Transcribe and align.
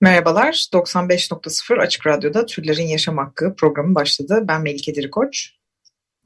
Merhabalar, 0.00 0.68
95.0 0.72 1.80
Açık 1.80 2.06
Radyo'da 2.06 2.46
Türlerin 2.46 2.86
Yaşam 2.86 3.18
Hakkı 3.18 3.54
programı 3.56 3.94
başladı. 3.94 4.44
Ben 4.48 4.62
Melike 4.62 4.94
Dirikoç. 4.94 5.52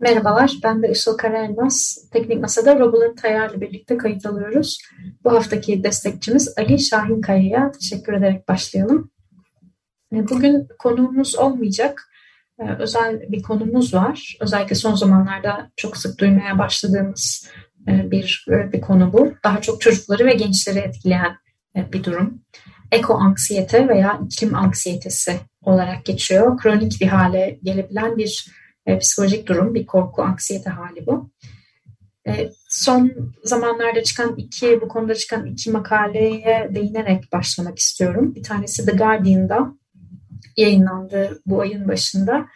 Merhabalar, 0.01 0.53
ben 0.63 0.83
de 0.83 0.91
Işıl 0.91 1.17
Karaelmaz. 1.17 2.09
Teknik 2.13 2.41
Masa'da 2.41 2.79
Robulan 2.79 3.15
Tayar'la 3.15 3.61
birlikte 3.61 3.97
kayıt 3.97 4.27
alıyoruz. 4.27 4.79
Bu 5.25 5.33
haftaki 5.33 5.85
destekçimiz 5.85 6.55
Ali 6.59 6.79
Şahin 6.79 7.21
Kaya'ya 7.21 7.73
teşekkür 7.73 8.13
ederek 8.13 8.49
başlayalım. 8.49 9.11
E, 10.13 10.29
bugün 10.29 10.69
konuğumuz 10.79 11.39
olmayacak. 11.39 12.11
E, 12.59 12.65
özel 12.79 13.21
bir 13.21 13.43
konumuz 13.43 13.95
var. 13.95 14.37
Özellikle 14.41 14.75
son 14.75 14.95
zamanlarda 14.95 15.71
çok 15.77 15.97
sık 15.97 16.21
duymaya 16.21 16.59
başladığımız 16.59 17.49
e, 17.89 18.11
bir, 18.11 18.47
bir 18.49 18.81
konu 18.81 19.13
bu. 19.13 19.33
Daha 19.45 19.61
çok 19.61 19.81
çocukları 19.81 20.27
ve 20.27 20.35
gençleri 20.35 20.79
etkileyen 20.79 21.37
bir 21.77 22.05
durum 22.05 22.43
eko 22.93 23.15
anksiyete 23.15 23.89
veya 23.89 24.21
iklim 24.27 24.55
anksiyetesi 24.55 25.41
olarak 25.63 26.05
geçiyor. 26.05 26.59
Kronik 26.59 27.01
bir 27.01 27.07
hale 27.07 27.59
gelebilen 27.63 28.19
bir 28.19 28.47
e, 28.87 28.99
psikolojik 28.99 29.47
durum, 29.47 29.75
bir 29.75 29.87
korku 29.87 30.23
anksiyete 30.23 30.71
hali 30.71 31.07
bu. 31.07 31.31
E, 32.29 32.51
son 32.69 33.13
zamanlarda 33.45 34.03
çıkan 34.03 34.37
iki, 34.37 34.81
bu 34.81 34.89
konuda 34.89 35.15
çıkan 35.15 35.47
iki 35.47 35.71
makaleye 35.71 36.71
değinerek 36.75 37.33
başlamak 37.33 37.79
istiyorum. 37.79 38.35
Bir 38.35 38.43
tanesi 38.43 38.87
The 38.87 38.93
Guardian'da 38.93 39.75
yayınlandı 40.57 41.43
bu 41.47 41.61
ayın 41.61 41.89
başında. 41.89 42.47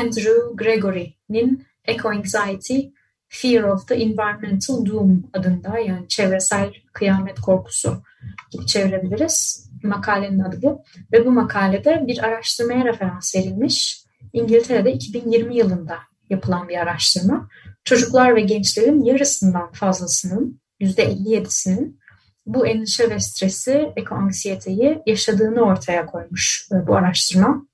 Andrew 0.00 0.32
Gregory'nin 0.54 1.66
Eco 1.84 2.08
Anxiety, 2.08 2.80
Fear 3.28 3.62
of 3.62 3.88
the 3.88 3.94
Environmental 3.94 4.86
Doom 4.86 5.22
adında 5.32 5.78
yani 5.78 6.08
çevresel 6.08 6.72
kıyamet 6.92 7.40
korkusu 7.40 8.02
gibi 8.50 8.66
çevirebiliriz 8.66 9.70
makalenin 9.84 10.38
adı 10.38 10.62
bu. 10.62 10.82
Ve 11.12 11.26
bu 11.26 11.30
makalede 11.30 12.04
bir 12.06 12.24
araştırmaya 12.24 12.84
referans 12.84 13.36
verilmiş. 13.36 14.04
İngiltere'de 14.32 14.92
2020 14.92 15.56
yılında 15.56 15.98
yapılan 16.30 16.68
bir 16.68 16.76
araştırma. 16.76 17.48
Çocuklar 17.84 18.36
ve 18.36 18.40
gençlerin 18.40 19.04
yarısından 19.04 19.72
fazlasının, 19.72 20.60
%57'sinin 20.80 22.00
bu 22.46 22.66
endişe 22.66 23.10
ve 23.10 23.20
stresi, 23.20 23.92
ekoanksiyeteyi 23.96 25.02
yaşadığını 25.06 25.60
ortaya 25.60 26.06
koymuş 26.06 26.68
e, 26.72 26.86
bu 26.86 26.96
araştırma. 26.96 27.66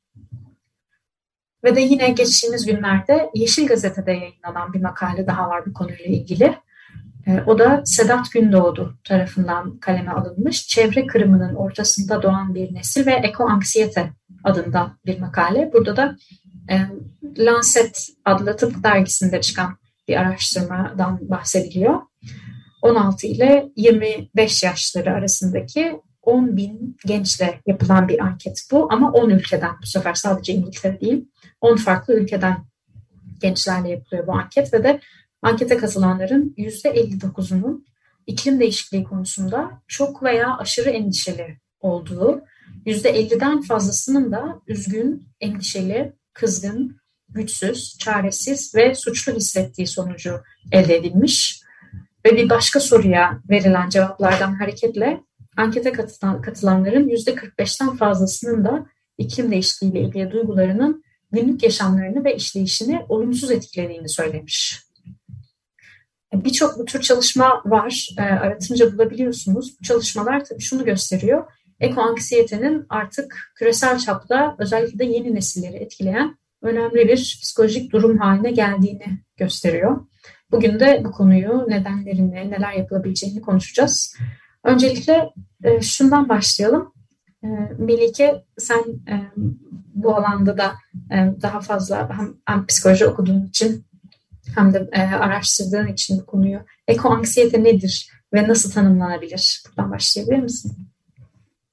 Ve 1.65 1.77
de 1.77 1.81
yine 1.81 2.11
geçtiğimiz 2.11 2.67
günlerde 2.67 3.31
Yeşil 3.35 3.67
Gazete'de 3.67 4.13
yayınlanan 4.13 4.73
bir 4.73 4.81
makale 4.81 5.27
daha 5.27 5.49
var 5.49 5.67
bu 5.67 5.73
konuyla 5.73 6.05
ilgili. 6.05 6.59
E, 7.31 7.43
o 7.47 7.59
da 7.59 7.83
Sedat 7.85 8.33
Gündoğdu 8.33 8.99
tarafından 9.05 9.79
kaleme 9.79 10.11
alınmış. 10.11 10.67
Çevre 10.67 11.07
kırımının 11.07 11.55
ortasında 11.55 12.23
doğan 12.23 12.55
bir 12.55 12.75
nesil 12.75 13.07
ve 13.07 13.13
eko 13.13 13.45
anksiyete 13.45 14.11
adında 14.45 14.97
bir 15.07 15.19
makale. 15.19 15.71
Burada 15.73 15.97
da 15.97 16.17
e, 16.71 16.77
Lancet 17.39 18.09
adlı 18.25 18.57
tıp 18.57 18.85
dergisinde 18.85 19.41
çıkan 19.41 19.77
bir 20.09 20.17
araştırmadan 20.17 21.19
bahsediliyor. 21.23 22.01
16 22.83 23.27
ile 23.27 23.69
25 23.77 24.63
yaşları 24.63 25.13
arasındaki 25.13 26.01
10 26.23 26.57
bin 26.57 26.97
gençle 27.07 27.61
yapılan 27.67 28.09
bir 28.09 28.21
anket 28.21 28.63
bu 28.73 28.89
ama 28.93 29.13
10 29.13 29.31
ülkeden 29.31 29.71
bu 29.83 29.87
sefer 29.87 30.15
sadece 30.15 30.53
İngiltere 30.53 31.01
değil 31.01 31.29
10 31.61 31.77
farklı 31.77 32.15
ülkeden 32.15 32.65
gençlerle 33.41 33.91
yapılıyor 33.91 34.27
bu 34.27 34.33
anket 34.33 34.75
ve 34.75 34.85
de 34.85 35.01
Ankete 35.43 35.77
katılanların 35.77 36.55
%59'unun 36.59 37.85
iklim 38.27 38.61
değişikliği 38.61 39.05
konusunda 39.05 39.71
çok 39.89 40.23
veya 40.23 40.57
aşırı 40.59 40.91
endişeli 40.91 41.59
olduğu, 41.81 42.43
%50'den 42.87 43.61
fazlasının 43.61 44.33
da 44.33 44.61
üzgün, 44.67 45.29
endişeli, 45.41 46.13
kızgın, 46.33 47.01
güçsüz, 47.29 47.99
çaresiz 47.99 48.75
ve 48.75 48.95
suçlu 48.95 49.33
hissettiği 49.33 49.87
sonucu 49.87 50.41
elde 50.73 50.97
edilmiş. 50.97 51.63
Ve 52.27 52.37
bir 52.37 52.51
başka 52.51 52.81
soruya 52.81 53.41
verilen 53.51 53.89
cevaplardan 53.89 54.55
hareketle 54.55 55.21
ankete 55.57 55.93
katılan, 55.93 56.43
katılanların 56.43 57.09
%45'ten 57.09 57.97
fazlasının 57.97 58.65
da 58.65 58.87
iklim 59.19 59.51
değişikliği 59.51 59.91
ile 59.91 60.01
ilgili 60.01 60.31
duygularının 60.31 61.05
günlük 61.33 61.63
yaşamlarını 61.63 62.25
ve 62.25 62.37
işleyişini 62.37 63.01
olumsuz 63.09 63.51
etkilediğini 63.51 64.09
söylemiş. 64.09 64.90
Birçok 66.35 66.79
bu 66.79 66.85
tür 66.85 67.01
çalışma 67.01 67.63
var. 67.65 68.09
E, 68.19 68.23
aratınca 68.23 68.93
bulabiliyorsunuz. 68.93 69.77
Bu 69.81 69.85
çalışmalar 69.85 70.45
tabii 70.45 70.61
şunu 70.61 70.85
gösteriyor. 70.85 71.45
Eko 71.81 72.01
anksiyetenin 72.01 72.87
artık 72.89 73.53
küresel 73.55 73.99
çapta 73.99 74.57
özellikle 74.59 74.99
de 74.99 75.05
yeni 75.05 75.35
nesilleri 75.35 75.77
etkileyen 75.77 76.37
önemli 76.63 77.09
bir 77.09 77.39
psikolojik 77.43 77.93
durum 77.93 78.19
haline 78.19 78.51
geldiğini 78.51 79.19
gösteriyor. 79.37 80.07
Bugün 80.51 80.81
de 80.81 81.03
bu 81.05 81.11
konuyu 81.11 81.65
nedenlerini, 81.69 82.51
neler 82.51 82.73
yapılabileceğini 82.73 83.41
konuşacağız. 83.41 84.17
Öncelikle 84.65 85.31
e, 85.65 85.81
şundan 85.81 86.29
başlayalım. 86.29 86.93
E, 87.45 87.49
Melike 87.79 88.45
sen 88.59 88.81
e, 89.09 89.15
bu 89.95 90.17
alanda 90.17 90.59
da 90.59 90.73
e, 91.11 91.17
daha 91.43 91.61
fazla 91.61 92.19
hem, 92.19 92.35
hem 92.45 92.67
psikoloji 92.67 93.07
okuduğun 93.07 93.47
için 93.47 93.85
hem 94.55 94.75
de 94.75 94.89
e, 94.93 95.01
araştırdığın 95.01 95.87
için 95.87 96.19
bu 96.19 96.27
konuyu. 96.27 96.61
Eko 96.89 97.11
anksiyete 97.11 97.65
nedir 97.65 98.11
ve 98.35 98.49
nasıl 98.49 98.71
tanımlanabilir? 98.71 99.63
Buradan 99.69 99.91
başlayabilir 99.93 100.39
misin? 100.39 100.73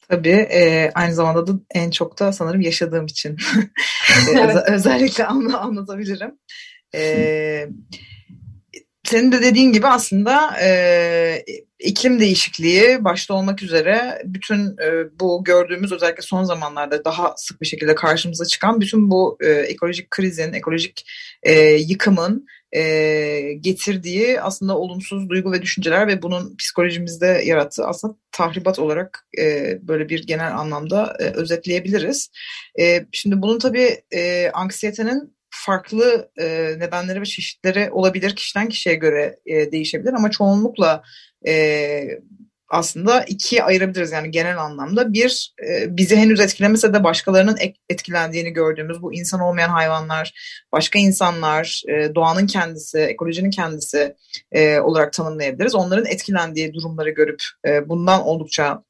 Tabii. 0.09 0.29
E, 0.29 0.91
aynı 0.95 1.13
zamanda 1.13 1.47
da 1.47 1.51
en 1.71 1.91
çok 1.91 2.19
da 2.19 2.31
sanırım 2.31 2.61
yaşadığım 2.61 3.05
için 3.05 3.37
evet. 4.31 4.57
özellikle 4.67 5.25
anla, 5.25 5.59
anlatabilirim. 5.59 6.31
E, 6.95 7.69
senin 9.07 9.31
de 9.31 9.41
dediğin 9.41 9.71
gibi 9.71 9.87
aslında 9.87 10.61
e, 10.61 11.43
iklim 11.79 12.19
değişikliği 12.19 13.03
başta 13.03 13.33
olmak 13.33 13.63
üzere 13.63 14.21
bütün 14.25 14.77
e, 14.77 15.19
bu 15.19 15.43
gördüğümüz 15.43 15.91
özellikle 15.91 16.21
son 16.21 16.43
zamanlarda 16.43 17.05
daha 17.05 17.33
sık 17.37 17.61
bir 17.61 17.67
şekilde 17.67 17.95
karşımıza 17.95 18.45
çıkan 18.45 18.81
bütün 18.81 19.09
bu 19.09 19.37
e, 19.41 19.49
ekolojik 19.49 20.11
krizin, 20.11 20.53
ekolojik 20.53 21.05
e, 21.43 21.53
yıkımın 21.71 22.45
e, 22.75 22.81
getirdiği 23.61 24.41
aslında 24.41 24.77
olumsuz 24.77 25.29
duygu 25.29 25.51
ve 25.51 25.61
düşünceler 25.61 26.07
ve 26.07 26.21
bunun 26.21 26.55
psikolojimizde 26.55 27.41
yarattığı 27.45 27.85
aslında 27.87 28.15
tahribat 28.31 28.79
olarak 28.79 29.27
e, 29.39 29.77
böyle 29.87 30.09
bir 30.09 30.27
genel 30.27 30.57
anlamda 30.57 31.17
e, 31.19 31.23
özetleyebiliriz. 31.23 32.29
E, 32.79 33.05
şimdi 33.11 33.41
bunun 33.41 33.59
tabii 33.59 34.01
e, 34.11 34.49
anksiyetenin 34.53 35.36
farklı 35.65 36.31
e, 36.37 36.45
nedenleri 36.79 37.21
ve 37.21 37.25
çeşitleri 37.25 37.91
olabilir 37.91 38.35
kişiden 38.35 38.69
kişiye 38.69 38.95
göre 38.95 39.39
e, 39.45 39.71
değişebilir 39.71 40.13
ama 40.13 40.31
çoğunlukla 40.31 41.03
e, 41.47 42.03
aslında 42.69 43.23
ikiye 43.23 43.63
ayırabiliriz 43.63 44.11
yani 44.11 44.31
genel 44.31 44.61
anlamda. 44.61 45.13
Bir, 45.13 45.53
e, 45.67 45.97
bizi 45.97 46.15
henüz 46.15 46.39
etkilemese 46.39 46.93
de 46.93 47.03
başkalarının 47.03 47.57
etkilendiğini 47.89 48.49
gördüğümüz 48.49 49.01
bu 49.01 49.13
insan 49.13 49.39
olmayan 49.39 49.69
hayvanlar, 49.69 50.33
başka 50.71 50.99
insanlar, 50.99 51.81
e, 51.87 52.15
doğanın 52.15 52.47
kendisi, 52.47 52.99
ekolojinin 52.99 53.49
kendisi 53.49 54.15
e, 54.51 54.79
olarak 54.79 55.13
tanımlayabiliriz. 55.13 55.75
Onların 55.75 56.05
etkilendiği 56.05 56.73
durumları 56.73 57.09
görüp 57.09 57.43
bundan 57.85 58.21
oldukça 58.21 58.83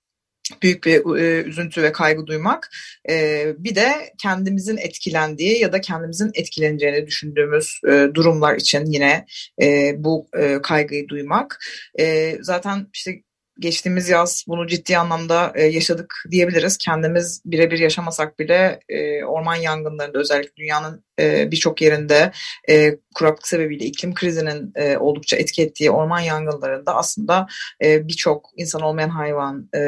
büyük 0.64 0.86
bir 0.86 1.18
e, 1.18 1.44
üzüntü 1.44 1.84
ve 1.84 1.92
kaygı 1.92 2.28
duymak. 2.28 2.70
E, 3.10 3.46
bir 3.58 3.76
de 3.76 4.14
kendimizin 4.18 4.78
etkilendiği 4.78 5.60
ya 5.60 5.74
da 5.74 5.82
kendimizin 5.82 6.32
etkileneceğini 6.34 7.08
düşündüğümüz 7.08 7.80
e, 7.88 8.08
durumlar 8.14 8.56
için 8.56 8.86
yine 8.86 9.26
e, 9.62 9.96
bu 9.98 10.28
e, 10.38 10.62
kaygıyı 10.62 11.08
duymak. 11.08 11.60
E, 12.00 12.38
zaten 12.42 12.88
işte 12.94 13.22
geçtiğimiz 13.60 14.10
yaz 14.10 14.46
bunu 14.48 14.68
ciddi 14.68 14.98
anlamda 14.98 15.52
e, 15.56 15.64
yaşadık 15.64 16.14
diyebiliriz. 16.32 16.78
Kendimiz 16.78 17.42
birebir 17.46 17.80
yaşamasak 17.80 18.40
bile 18.40 18.80
e, 18.90 19.24
orman 19.24 19.56
yangınlarında 19.56 20.20
özellikle 20.20 20.56
dünyanın 20.58 21.04
e, 21.20 21.52
birçok 21.52 21.82
yerinde 21.82 22.32
e, 22.70 22.98
kuraklık 23.16 23.48
sebebiyle 23.48 23.86
iklim 23.86 24.14
krizinin 24.14 24.72
e, 24.76 24.98
oldukça 24.98 25.38
etki 25.38 25.64
ettiği 25.64 25.92
orman 25.92 26.20
yangınlarında 26.20 26.96
aslında 26.96 27.48
e, 27.84 28.08
birçok 28.08 28.50
insan 28.58 28.82
olmayan 28.82 29.10
hayvan 29.10 29.70
e, 29.74 29.80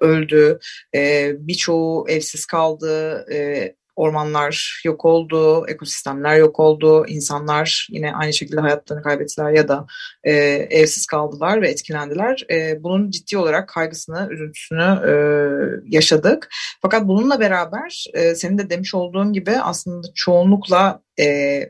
öldü, 0.00 0.58
e, 0.94 1.32
birçoğu 1.38 2.08
evsiz 2.08 2.46
kaldı, 2.46 3.26
e, 3.32 3.74
ormanlar 3.98 4.82
yok 4.84 5.04
oldu, 5.04 5.66
ekosistemler 5.68 6.36
yok 6.36 6.60
oldu, 6.60 7.04
insanlar 7.08 7.88
yine 7.90 8.14
aynı 8.14 8.32
şekilde 8.32 8.60
hayatlarını 8.60 9.02
kaybettiler 9.02 9.50
ya 9.50 9.68
da 9.68 9.86
e, 10.24 10.32
evsiz 10.70 11.06
kaldılar 11.06 11.62
ve 11.62 11.68
etkilendiler. 11.68 12.46
E, 12.50 12.82
bunun 12.82 13.10
ciddi 13.10 13.38
olarak 13.38 13.68
kaygısını, 13.68 14.28
üzüntüsünü 14.30 15.00
e, 15.08 15.12
yaşadık. 15.96 16.48
Fakat 16.82 17.08
bununla 17.08 17.40
beraber 17.40 18.04
e, 18.14 18.34
senin 18.34 18.58
de 18.58 18.70
demiş 18.70 18.94
olduğun 18.94 19.32
gibi 19.32 19.50
aslında 19.50 20.08
çoğunlukla 20.14 21.02
e, 21.20 21.60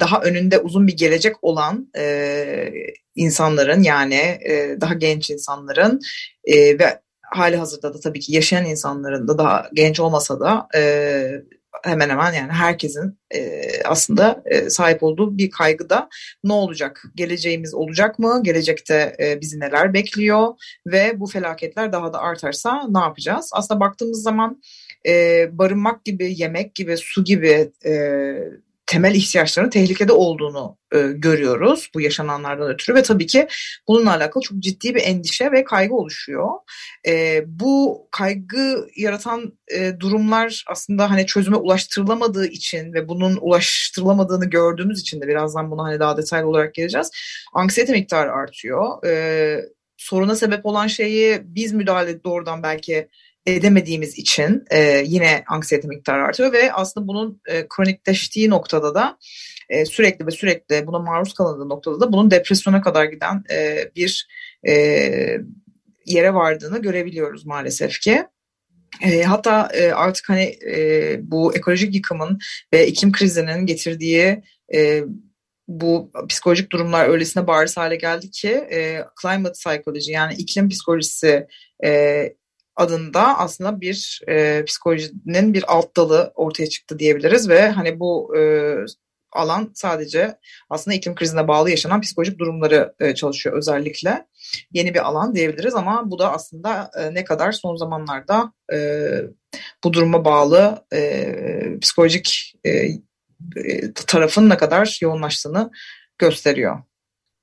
daha 0.00 0.20
önünde 0.20 0.58
uzun 0.58 0.86
bir 0.86 0.96
gelecek 0.96 1.36
olan 1.42 1.90
e, 1.98 2.72
insanların 3.14 3.82
yani 3.82 4.38
e, 4.48 4.76
daha 4.80 4.94
genç 4.94 5.30
insanların 5.30 6.00
e, 6.44 6.78
ve 6.78 7.00
hali 7.36 7.56
hazırda 7.56 7.94
da 7.94 8.00
tabii 8.00 8.20
ki 8.20 8.34
yaşayan 8.34 8.64
insanların 8.64 9.28
da 9.28 9.38
daha 9.38 9.68
genç 9.74 10.00
olmasa 10.00 10.40
da 10.40 10.68
e, 10.74 11.42
hemen 11.82 12.08
hemen 12.08 12.32
yani 12.32 12.52
herkesin 12.52 13.18
e, 13.34 13.62
aslında 13.84 14.42
e, 14.46 14.70
sahip 14.70 15.02
olduğu 15.02 15.38
bir 15.38 15.50
kaygıda 15.50 16.08
ne 16.44 16.52
olacak? 16.52 17.04
Geleceğimiz 17.14 17.74
olacak 17.74 18.18
mı? 18.18 18.40
Gelecekte 18.42 19.16
e, 19.20 19.40
bizi 19.40 19.60
neler 19.60 19.94
bekliyor? 19.94 20.48
Ve 20.86 21.20
bu 21.20 21.26
felaketler 21.26 21.92
daha 21.92 22.12
da 22.12 22.18
artarsa 22.18 22.82
ne 22.88 22.98
yapacağız? 22.98 23.50
Aslında 23.52 23.80
baktığımız 23.80 24.22
zaman 24.22 24.62
e, 25.06 25.48
barınmak 25.58 26.04
gibi, 26.04 26.34
yemek 26.36 26.74
gibi, 26.74 26.96
su 26.96 27.24
gibi 27.24 27.70
e, 27.84 27.92
temel 28.92 29.14
ihtiyaçların 29.14 29.70
tehlikede 29.70 30.12
olduğunu 30.12 30.78
e, 30.94 30.98
görüyoruz 31.14 31.90
bu 31.94 32.00
yaşananlardan 32.00 32.70
ötürü 32.70 32.96
ve 32.96 33.02
tabii 33.02 33.26
ki 33.26 33.48
bununla 33.88 34.10
alakalı 34.10 34.42
çok 34.42 34.58
ciddi 34.58 34.94
bir 34.94 35.02
endişe 35.02 35.52
ve 35.52 35.64
kaygı 35.64 35.94
oluşuyor. 35.94 36.48
E, 37.08 37.42
bu 37.46 38.08
kaygı 38.10 38.86
yaratan 38.96 39.58
e, 39.74 40.00
durumlar 40.00 40.64
aslında 40.68 41.10
hani 41.10 41.26
çözüme 41.26 41.56
ulaştırılamadığı 41.56 42.46
için 42.46 42.92
ve 42.92 43.08
bunun 43.08 43.38
ulaştırılamadığını 43.40 44.44
gördüğümüz 44.44 45.00
için 45.00 45.20
de 45.20 45.28
birazdan 45.28 45.70
buna 45.70 45.84
hani 45.84 46.00
daha 46.00 46.16
detaylı 46.16 46.48
olarak 46.48 46.74
geleceğiz. 46.74 47.10
Anksiyete 47.54 47.92
miktarı 47.92 48.32
artıyor. 48.32 49.04
E, 49.06 49.64
soruna 49.96 50.36
sebep 50.36 50.66
olan 50.66 50.86
şeyi 50.86 51.40
biz 51.44 51.72
müdahale 51.72 52.24
doğrudan 52.24 52.62
belki 52.62 53.08
edemediğimiz 53.46 54.18
için 54.18 54.64
e, 54.70 55.02
yine 55.06 55.44
anksiyete 55.48 55.88
miktarı 55.88 56.22
artıyor 56.22 56.52
ve 56.52 56.72
aslında 56.72 57.06
bunun 57.06 57.40
e, 57.46 57.68
kronikleştiği 57.68 58.50
noktada 58.50 58.94
da 58.94 59.18
e, 59.68 59.84
sürekli 59.84 60.26
ve 60.26 60.30
sürekli 60.30 60.86
buna 60.86 60.98
maruz 60.98 61.34
kalındığı 61.34 61.68
noktada 61.68 62.00
da 62.00 62.12
bunun 62.12 62.30
depresyona 62.30 62.82
kadar 62.82 63.04
giden 63.04 63.44
e, 63.50 63.90
bir 63.96 64.28
e, 64.68 64.72
yere 66.06 66.34
vardığını 66.34 66.82
görebiliyoruz 66.82 67.46
maalesef 67.46 68.00
ki. 68.00 68.24
E, 69.02 69.22
hatta 69.22 69.68
e, 69.74 69.92
artık 69.92 70.28
hani 70.28 70.58
e, 70.66 71.18
bu 71.22 71.54
ekolojik 71.54 71.94
yıkımın 71.94 72.38
ve 72.72 72.86
iklim 72.86 73.12
krizinin 73.12 73.66
getirdiği 73.66 74.42
e, 74.74 75.04
bu 75.68 76.12
psikolojik 76.28 76.72
durumlar 76.72 77.08
öylesine 77.08 77.46
bariz 77.46 77.76
hale 77.76 77.96
geldi 77.96 78.30
ki 78.30 78.48
e, 78.48 79.04
climate 79.22 79.52
psychology 79.52 80.12
yani 80.12 80.34
iklim 80.34 80.68
psikolojisi 80.68 81.46
e, 81.84 81.88
adında 82.76 83.38
aslında 83.38 83.80
bir 83.80 84.20
e, 84.28 84.64
psikolojinin 84.64 85.54
bir 85.54 85.64
alt 85.72 85.96
dalı 85.96 86.32
ortaya 86.34 86.68
çıktı 86.68 86.98
diyebiliriz 86.98 87.48
ve 87.48 87.68
hani 87.68 88.00
bu 88.00 88.36
e, 88.36 88.42
alan 89.32 89.70
sadece 89.74 90.38
aslında 90.70 90.94
iklim 90.94 91.14
krizine 91.14 91.48
bağlı 91.48 91.70
yaşanan 91.70 92.00
psikolojik 92.00 92.38
durumları 92.38 92.94
e, 93.00 93.14
çalışıyor 93.14 93.56
özellikle. 93.56 94.26
Yeni 94.72 94.94
bir 94.94 95.08
alan 95.08 95.34
diyebiliriz 95.34 95.74
ama 95.74 96.10
bu 96.10 96.18
da 96.18 96.32
aslında 96.32 96.90
e, 96.98 97.14
ne 97.14 97.24
kadar 97.24 97.52
son 97.52 97.76
zamanlarda 97.76 98.52
e, 98.72 98.78
bu 99.84 99.92
duruma 99.92 100.24
bağlı 100.24 100.84
e, 100.92 101.78
psikolojik 101.80 102.54
e, 102.64 102.70
e, 103.56 103.92
tarafın 103.92 104.50
ne 104.50 104.56
kadar 104.56 104.98
yoğunlaştığını 105.02 105.70
gösteriyor. 106.18 106.82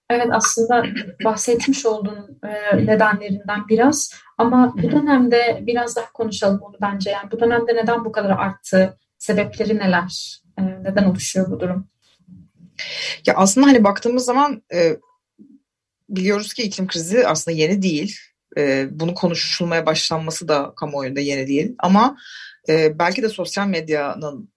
Evet 0.10 0.28
aslında 0.32 0.84
bahsetmiş 1.24 1.86
olduğun 1.86 2.40
e, 2.44 2.78
nedenlerinden 2.86 3.68
biraz 3.70 4.14
ama 4.38 4.74
bu 4.78 4.92
dönemde 4.92 5.60
biraz 5.62 5.96
daha 5.96 6.12
konuşalım 6.12 6.60
onu 6.62 6.76
bence. 6.82 7.10
Yani 7.10 7.32
bu 7.32 7.40
dönemde 7.40 7.76
neden 7.76 8.06
bu 8.06 8.12
kadar 8.12 8.30
arttı? 8.30 8.98
Sebepleri 9.18 9.78
neler? 9.78 10.42
E, 10.60 10.64
neden 10.64 11.04
oluşuyor 11.04 11.52
bu 11.52 11.60
durum? 11.60 11.88
Ya 13.26 13.34
aslında 13.36 13.68
hani 13.68 13.84
baktığımız 13.84 14.26
zaman 14.26 14.64
e, 14.74 14.98
biliyoruz 16.10 16.54
ki 16.54 16.64
iklim 16.64 16.88
krizi 16.88 17.28
aslında 17.28 17.58
yeni 17.58 17.82
değil. 17.82 18.18
E, 18.58 18.88
bunu 18.92 19.14
konuşulmaya 19.14 19.86
başlanması 19.86 20.48
da 20.48 20.74
kamuoyunda 20.76 21.20
yeni 21.20 21.48
değil. 21.48 21.76
Ama 21.80 22.18
e, 22.70 23.00
belki 23.00 23.24
de 23.24 23.30
sosyal 23.30 23.68
medyanın 23.68 24.50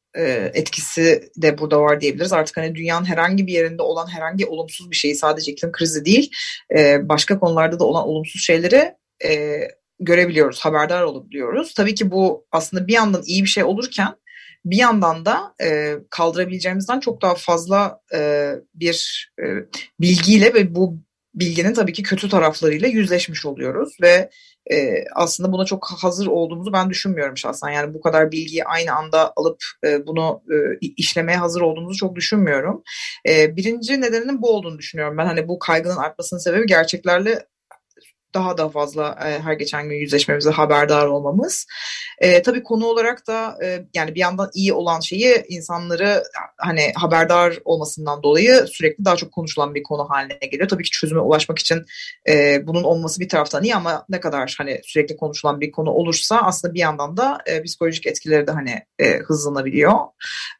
etkisi 0.55 1.31
de 1.37 1.59
burada 1.59 1.81
var 1.81 2.01
diyebiliriz. 2.01 2.33
Artık 2.33 2.57
hani 2.57 2.75
dünyanın 2.75 3.05
herhangi 3.05 3.47
bir 3.47 3.53
yerinde 3.53 3.83
olan 3.83 4.07
herhangi 4.07 4.47
olumsuz 4.47 4.91
bir 4.91 4.97
şeyi 4.97 5.15
sadece 5.15 5.53
iklim 5.53 5.73
krizi 5.73 6.05
değil 6.05 6.31
e, 6.77 7.09
başka 7.09 7.39
konularda 7.39 7.79
da 7.79 7.85
olan 7.85 8.09
olumsuz 8.09 8.43
şeyleri 8.43 8.95
e, 9.25 9.61
görebiliyoruz, 10.01 10.61
haberdar 10.61 11.03
olabiliyoruz. 11.03 11.75
Tabii 11.75 11.95
ki 11.95 12.11
bu 12.11 12.47
aslında 12.53 12.87
bir 12.87 12.93
yandan 12.93 13.23
iyi 13.27 13.43
bir 13.43 13.49
şey 13.49 13.65
olurken 13.65 14.15
bir 14.65 14.77
yandan 14.77 15.25
da 15.25 15.55
e, 15.63 15.97
kaldırabileceğimizden 16.11 17.01
çok 17.01 17.23
daha 17.23 17.35
fazla 17.35 18.01
e, 18.15 18.51
bir 18.75 19.29
e, 19.41 19.45
bilgiyle 20.01 20.55
ve 20.55 20.75
bu 20.75 20.99
bilginin 21.35 21.75
tabii 21.75 21.93
ki 21.93 22.03
kötü 22.03 22.29
taraflarıyla 22.29 22.89
yüzleşmiş 22.89 23.47
oluyoruz 23.47 23.97
ve 24.03 24.31
e, 24.71 25.05
aslında 25.15 25.53
buna 25.53 25.65
çok 25.65 25.87
hazır 26.03 26.27
olduğumuzu 26.27 26.73
ben 26.73 26.91
düşünmüyorum 26.91 27.37
şahsen. 27.37 27.71
Yani 27.71 27.95
bu 27.95 28.01
kadar 28.01 28.33
bilgiyi 28.33 28.65
aynı 28.65 28.93
anda 28.93 29.33
alıp 29.37 29.63
e, 29.85 30.07
bunu 30.07 30.43
e, 30.51 30.87
işlemeye 30.97 31.39
hazır 31.39 31.61
olduğumuzu 31.61 31.99
çok 31.99 32.17
düşünmüyorum. 32.17 32.83
E, 33.29 33.57
birinci 33.57 34.01
nedeninin 34.01 34.43
bu 34.43 34.51
olduğunu 34.51 34.79
düşünüyorum. 34.79 35.19
Ben 35.19 35.27
hani 35.27 35.49
bu 35.49 35.59
kaygının 35.59 35.97
artmasının 35.97 36.41
sebebi 36.41 36.67
gerçeklerle 36.67 37.47
daha 38.35 38.59
da 38.59 38.69
fazla 38.69 39.19
e, 39.27 39.41
her 39.41 39.53
geçen 39.53 39.89
gün 39.89 39.97
yüzleşmemize 39.97 40.51
haberdar 40.51 41.07
olmamız. 41.07 41.67
E, 42.19 42.43
tabii 42.43 42.63
konu 42.63 42.87
olarak 42.87 43.27
da 43.27 43.59
e, 43.65 43.85
yani 43.95 44.15
bir 44.15 44.21
yandan 44.21 44.51
iyi 44.55 44.73
olan 44.73 45.01
şeyi 45.01 45.45
insanları 45.49 46.23
hani 46.59 46.93
haberdar 46.97 47.59
olmasından 47.65 48.23
dolayı 48.23 48.67
sürekli 48.67 49.05
daha 49.05 49.17
çok 49.17 49.33
konuşulan 49.33 49.75
bir 49.75 49.83
konu 49.83 50.11
haline 50.11 50.35
geliyor. 50.51 50.69
Tabii 50.69 50.83
ki 50.83 50.91
çözüme 50.91 51.21
ulaşmak 51.21 51.59
için 51.59 51.85
e, 52.29 52.67
bunun 52.67 52.83
olması 52.83 53.21
bir 53.21 53.29
taraftan 53.29 53.65
iyi 53.65 53.75
ama 53.75 54.05
ne 54.09 54.21
kadar 54.21 54.55
hani 54.59 54.81
sürekli 54.85 55.17
konuşulan 55.17 55.61
bir 55.61 55.73
konu 55.73 55.91
olursa 55.91 56.41
aslında 56.43 56.75
bir 56.75 56.81
yandan 56.81 57.17
da 57.17 57.39
e, 57.47 57.63
psikolojik 57.63 58.07
etkileri 58.07 58.47
de 58.47 58.51
hani 58.51 58.83
e, 58.99 59.19
hızlanabiliyor. 59.19 59.99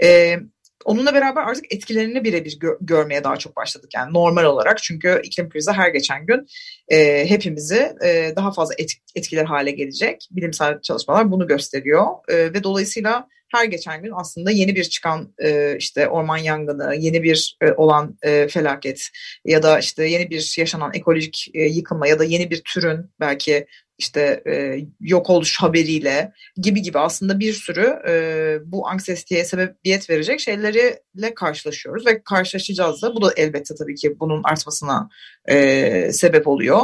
E, 0.03 0.37
Onunla 0.85 1.15
beraber 1.15 1.43
artık 1.43 1.75
etkilerini 1.75 2.25
birebir 2.25 2.59
gö- 2.59 2.79
görmeye 2.81 3.25
daha 3.25 3.37
çok 3.37 3.57
başladık. 3.57 3.91
Yani 3.95 4.13
normal 4.15 4.45
olarak 4.45 4.83
çünkü 4.83 5.21
iklim 5.25 5.49
krizi 5.49 5.73
her 5.73 5.89
geçen 5.89 6.27
gün 6.27 6.47
e, 6.89 7.31
hepimizi 7.31 7.93
e, 8.05 8.33
daha 8.37 8.53
fazla 8.53 8.75
et- 8.79 9.01
etkiler 9.15 9.45
hale 9.45 9.71
gelecek. 9.71 10.29
Bilimsel 10.31 10.81
çalışmalar 10.81 11.31
bunu 11.31 11.47
gösteriyor 11.47 12.07
e, 12.29 12.37
ve 12.37 12.65
dolayısıyla 12.65 13.29
her 13.53 13.65
geçen 13.65 14.03
gün 14.03 14.13
aslında 14.15 14.51
yeni 14.51 14.77
bir 14.77 14.85
çıkan 14.85 15.35
e, 15.39 15.77
işte 15.79 16.09
orman 16.09 16.37
yangını, 16.37 16.95
yeni 16.95 17.23
bir 17.23 17.57
e, 17.61 17.73
olan 17.73 18.19
e, 18.23 18.49
felaket 18.49 19.09
ya 19.45 19.63
da 19.63 19.79
işte 19.79 20.07
yeni 20.07 20.31
bir 20.31 20.55
yaşanan 20.59 20.91
ekolojik 20.95 21.51
e, 21.55 21.63
yıkılma 21.63 22.07
ya 22.09 22.19
da 22.19 22.25
yeni 22.25 22.51
bir 22.51 22.63
türün 22.65 23.11
belki 23.21 23.67
işte 23.99 24.43
e, 24.47 24.79
yok 25.01 25.31
oluş 25.31 25.61
haberiyle 25.61 26.33
gibi 26.57 26.83
gibi 26.83 26.99
aslında 26.99 27.41
bir 27.41 27.53
sürü 27.53 27.99
e, 28.09 28.59
bu 28.65 28.89
anksiyeteye 28.89 29.45
sebebiyet 29.45 30.11
verecek 30.11 30.41
şeylerle 30.41 31.35
karşılaşıyoruz 31.37 32.07
ve 32.07 32.23
karşılaşacağız 32.23 33.03
da 33.03 33.15
bu 33.15 33.23
da 33.23 33.33
elbette 33.37 33.75
tabii 33.75 33.95
ki 33.95 34.17
bunun 34.21 34.43
artmasına 34.45 35.09
e, 35.49 36.13
sebep 36.13 36.49
oluyor. 36.49 36.81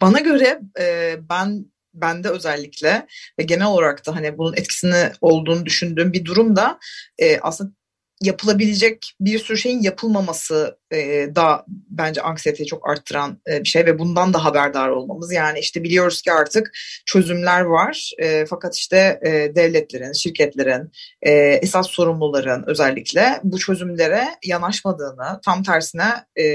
Bana 0.00 0.20
göre 0.20 0.60
e, 0.80 1.16
ben 1.30 1.66
bende 1.94 2.28
özellikle 2.28 3.06
ve 3.38 3.42
genel 3.42 3.66
olarak 3.66 4.06
da 4.06 4.16
hani 4.16 4.38
bunun 4.38 4.52
etkisini 4.52 5.10
olduğunu 5.20 5.66
düşündüğüm 5.66 6.12
bir 6.12 6.24
durum 6.24 6.56
da 6.56 6.78
e, 7.18 7.40
aslında 7.40 7.72
yapılabilecek 8.22 9.12
bir 9.20 9.38
sürü 9.38 9.58
şeyin 9.58 9.82
yapılmaması 9.82 10.78
e, 10.90 10.96
da 11.36 11.64
bence 11.68 12.22
anksiyeteyi 12.22 12.66
çok 12.66 12.90
arttıran 12.90 13.40
e, 13.50 13.60
bir 13.60 13.68
şey 13.68 13.86
ve 13.86 13.98
bundan 13.98 14.34
da 14.34 14.44
haberdar 14.44 14.88
olmamız. 14.88 15.32
Yani 15.32 15.58
işte 15.58 15.82
biliyoruz 15.82 16.22
ki 16.22 16.32
artık 16.32 16.70
çözümler 17.06 17.60
var 17.60 18.10
e, 18.18 18.46
fakat 18.46 18.76
işte 18.76 19.20
e, 19.22 19.30
devletlerin, 19.54 20.12
şirketlerin, 20.12 20.92
e, 21.22 21.32
esas 21.32 21.86
sorumluların 21.90 22.64
özellikle 22.66 23.40
bu 23.44 23.58
çözümlere 23.58 24.24
yanaşmadığını, 24.44 25.40
tam 25.44 25.62
tersine 25.62 26.08
e, 26.40 26.46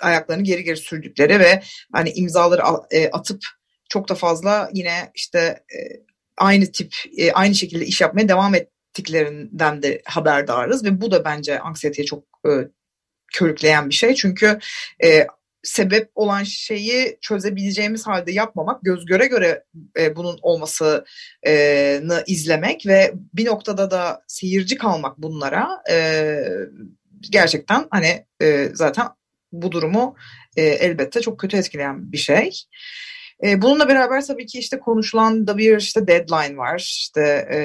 ayaklarını 0.00 0.42
geri 0.42 0.64
geri 0.64 0.76
sürdükleri 0.76 1.40
ve 1.40 1.62
hani 1.92 2.10
imzaları 2.10 2.62
e, 2.90 3.08
atıp 3.08 3.40
çok 3.88 4.08
da 4.08 4.14
fazla 4.14 4.70
yine 4.74 5.10
işte 5.14 5.38
e, 5.38 5.78
aynı 6.38 6.72
tip 6.72 6.94
e, 7.18 7.32
aynı 7.32 7.54
şekilde 7.54 7.86
iş 7.86 8.00
yapmaya 8.00 8.28
devam 8.28 8.54
ettiklerinden 8.96 9.82
de 9.82 10.02
haberdarız 10.04 10.84
ve 10.84 11.00
bu 11.00 11.10
da 11.10 11.24
bence 11.24 11.60
anksiyeteye 11.60 12.06
çok 12.06 12.24
e, 12.46 12.50
körükleyen 13.32 13.88
bir 13.88 13.94
şey. 13.94 14.14
Çünkü 14.14 14.58
e, 15.04 15.26
sebep 15.62 16.10
olan 16.14 16.42
şeyi 16.42 17.18
çözebileceğimiz 17.20 18.06
halde 18.06 18.32
yapmamak, 18.32 18.82
göz 18.82 19.06
göre 19.06 19.26
göre 19.26 19.64
e, 19.98 20.16
bunun 20.16 20.38
olmasını 20.42 22.24
izlemek 22.26 22.86
ve 22.86 23.12
bir 23.34 23.46
noktada 23.46 23.90
da 23.90 24.22
seyirci 24.26 24.78
kalmak 24.78 25.18
bunlara 25.18 25.82
e, 25.90 26.36
gerçekten 27.20 27.86
hani 27.90 28.26
e, 28.42 28.68
zaten 28.74 29.06
bu 29.52 29.72
durumu 29.72 30.16
e, 30.56 30.62
elbette 30.62 31.20
çok 31.20 31.40
kötü 31.40 31.56
etkileyen 31.56 32.12
bir 32.12 32.18
şey. 32.18 32.50
E, 33.44 33.62
bununla 33.62 33.88
beraber 33.88 34.26
tabii 34.26 34.46
ki 34.46 34.58
işte 34.58 34.78
konuşulan 34.78 35.46
da 35.46 35.58
bir 35.58 35.76
işte 35.76 36.06
deadline 36.06 36.56
var. 36.56 36.78
İşte 36.78 37.20
e, 37.52 37.60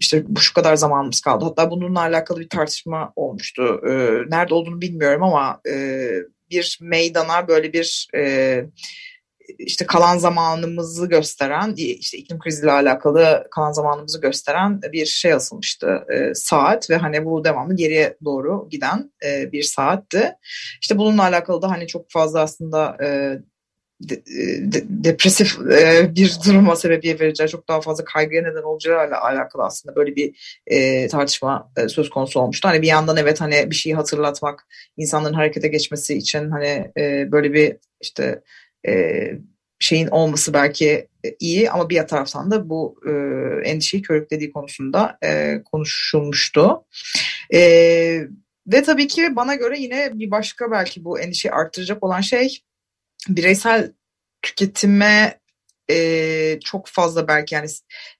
işte 0.00 0.24
bu 0.28 0.40
şu 0.40 0.54
kadar 0.54 0.76
zamanımız 0.76 1.20
kaldı. 1.20 1.44
Hatta 1.44 1.70
bununla 1.70 2.00
alakalı 2.00 2.40
bir 2.40 2.48
tartışma 2.48 3.12
olmuştu. 3.16 3.80
E, 3.86 3.90
nerede 4.30 4.54
olduğunu 4.54 4.80
bilmiyorum 4.80 5.22
ama 5.22 5.60
e, 5.68 6.08
bir 6.50 6.78
meydana 6.82 7.48
böyle 7.48 7.72
bir 7.72 8.08
e, 8.16 8.64
işte 9.58 9.86
kalan 9.86 10.18
zamanımızı 10.18 11.06
gösteren, 11.06 11.74
işte 11.76 12.18
iklim 12.18 12.38
kriziyle 12.38 12.72
alakalı 12.72 13.46
kalan 13.50 13.72
zamanımızı 13.72 14.20
gösteren 14.20 14.82
bir 14.82 15.06
şey 15.06 15.32
asılmıştı 15.32 16.04
e, 16.14 16.34
saat 16.34 16.90
ve 16.90 16.96
hani 16.96 17.24
bu 17.24 17.44
devamlı 17.44 17.76
geriye 17.76 18.16
doğru 18.24 18.68
giden 18.70 19.12
e, 19.24 19.52
bir 19.52 19.62
saatti. 19.62 20.32
İşte 20.80 20.98
bununla 20.98 21.22
alakalı 21.22 21.62
da 21.62 21.70
hani 21.70 21.86
çok 21.86 22.10
fazla 22.10 22.40
aslında 22.40 22.96
e, 23.04 23.38
de, 24.00 24.26
de, 24.72 24.84
depresif 24.88 25.58
e, 25.60 26.14
bir 26.14 26.36
duruma 26.46 26.76
sebebiyet 26.76 27.20
vereceği, 27.20 27.48
çok 27.48 27.68
daha 27.68 27.80
fazla 27.80 28.04
kaygıya 28.04 28.42
neden 28.42 28.62
olacağıyla 28.62 29.22
alakalı 29.22 29.62
aslında 29.62 29.96
böyle 29.96 30.16
bir 30.16 30.60
e, 30.66 31.08
tartışma 31.08 31.72
e, 31.76 31.88
söz 31.88 32.10
konusu 32.10 32.40
olmuştu. 32.40 32.68
Hani 32.68 32.82
bir 32.82 32.86
yandan 32.86 33.16
evet 33.16 33.40
hani 33.40 33.70
bir 33.70 33.76
şeyi 33.76 33.94
hatırlatmak, 33.94 34.66
insanların 34.96 35.34
harekete 35.34 35.68
geçmesi 35.68 36.14
için 36.14 36.50
hani 36.50 36.92
e, 36.98 37.32
böyle 37.32 37.52
bir 37.52 37.76
işte 38.00 38.42
e, 38.88 39.14
şeyin 39.78 40.06
olması 40.06 40.54
belki 40.54 41.08
iyi 41.40 41.70
ama 41.70 41.90
bir 41.90 42.02
taraftan 42.02 42.50
da 42.50 42.68
bu 42.68 43.00
e, 43.06 43.10
endişeyi 43.70 44.02
körüklediği 44.02 44.52
konusunda 44.52 45.18
e, 45.24 45.62
konuşulmuştu. 45.72 46.84
E, 47.54 47.60
ve 48.66 48.82
tabii 48.82 49.06
ki 49.06 49.36
bana 49.36 49.54
göre 49.54 49.78
yine 49.78 50.10
bir 50.14 50.30
başka 50.30 50.70
belki 50.70 51.04
bu 51.04 51.20
endişeyi 51.20 51.52
arttıracak 51.52 52.02
olan 52.02 52.20
şey 52.20 52.58
bireysel 53.28 53.92
tüketime 54.42 55.40
e, 55.90 56.58
çok 56.64 56.88
fazla 56.88 57.28
belki 57.28 57.54
yani 57.54 57.68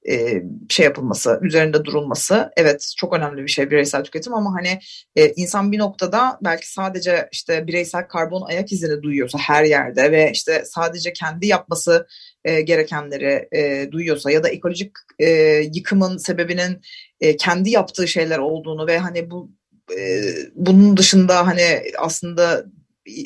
e, 0.09 0.43
şey 0.69 0.85
yapılması, 0.85 1.41
üzerinde 1.43 1.85
durulması 1.85 2.51
evet 2.57 2.95
çok 2.97 3.13
önemli 3.17 3.43
bir 3.43 3.49
şey 3.49 3.71
bireysel 3.71 4.05
tüketim 4.05 4.35
ama 4.35 4.55
hani 4.55 4.79
e, 5.17 5.33
insan 5.33 5.73
bir 5.73 5.79
noktada 5.79 6.39
belki 6.45 6.73
sadece 6.73 7.29
işte 7.33 7.67
bireysel 7.67 8.09
karbon 8.09 8.43
ayak 8.43 8.73
izini 8.73 9.03
duyuyorsa 9.03 9.39
her 9.39 9.65
yerde 9.65 10.13
ve 10.13 10.31
işte 10.33 10.63
sadece 10.65 11.13
kendi 11.13 11.47
yapması 11.47 12.07
e, 12.45 12.61
gerekenleri 12.61 13.49
e, 13.53 13.93
duyuyorsa 13.93 14.31
ya 14.31 14.43
da 14.43 14.49
ekolojik 14.49 14.93
e, 15.19 15.29
yıkımın 15.75 16.17
sebebinin 16.17 16.81
e, 17.21 17.37
kendi 17.37 17.71
yaptığı 17.71 18.09
şeyler 18.09 18.39
olduğunu 18.39 18.87
ve 18.87 18.99
hani 18.99 19.31
bu 19.31 19.51
e, 19.99 20.23
bunun 20.55 20.97
dışında 20.97 21.47
hani 21.47 21.83
aslında 21.99 22.65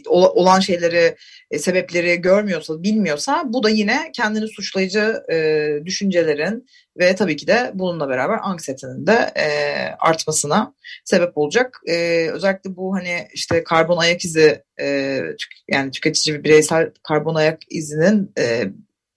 olan 0.09 0.61
şeyleri, 0.61 1.17
e, 1.51 1.59
sebepleri 1.59 2.21
görmüyorsa, 2.21 2.83
bilmiyorsa 2.83 3.43
bu 3.47 3.63
da 3.63 3.71
yine 3.71 4.11
kendini 4.15 4.49
suçlayıcı 4.49 5.23
e, 5.33 5.69
düşüncelerin 5.85 6.67
ve 6.99 7.15
tabii 7.15 7.37
ki 7.37 7.47
de 7.47 7.71
bununla 7.75 8.09
beraber 8.09 8.39
anksiyetenin 8.43 9.07
de 9.07 9.33
e, 9.37 9.47
artmasına 9.99 10.75
sebep 11.05 11.39
olacak. 11.39 11.81
E, 11.87 12.29
özellikle 12.33 12.77
bu 12.77 12.95
hani 12.95 13.29
işte 13.35 13.65
karbon 13.65 13.97
ayak 13.97 14.25
izi 14.25 14.63
e, 14.81 15.19
yani 15.69 15.91
tüketici 15.91 16.39
bir 16.39 16.45
bireysel 16.45 16.91
karbon 17.03 17.35
ayak 17.35 17.59
izinin 17.71 18.33
e, 18.39 18.65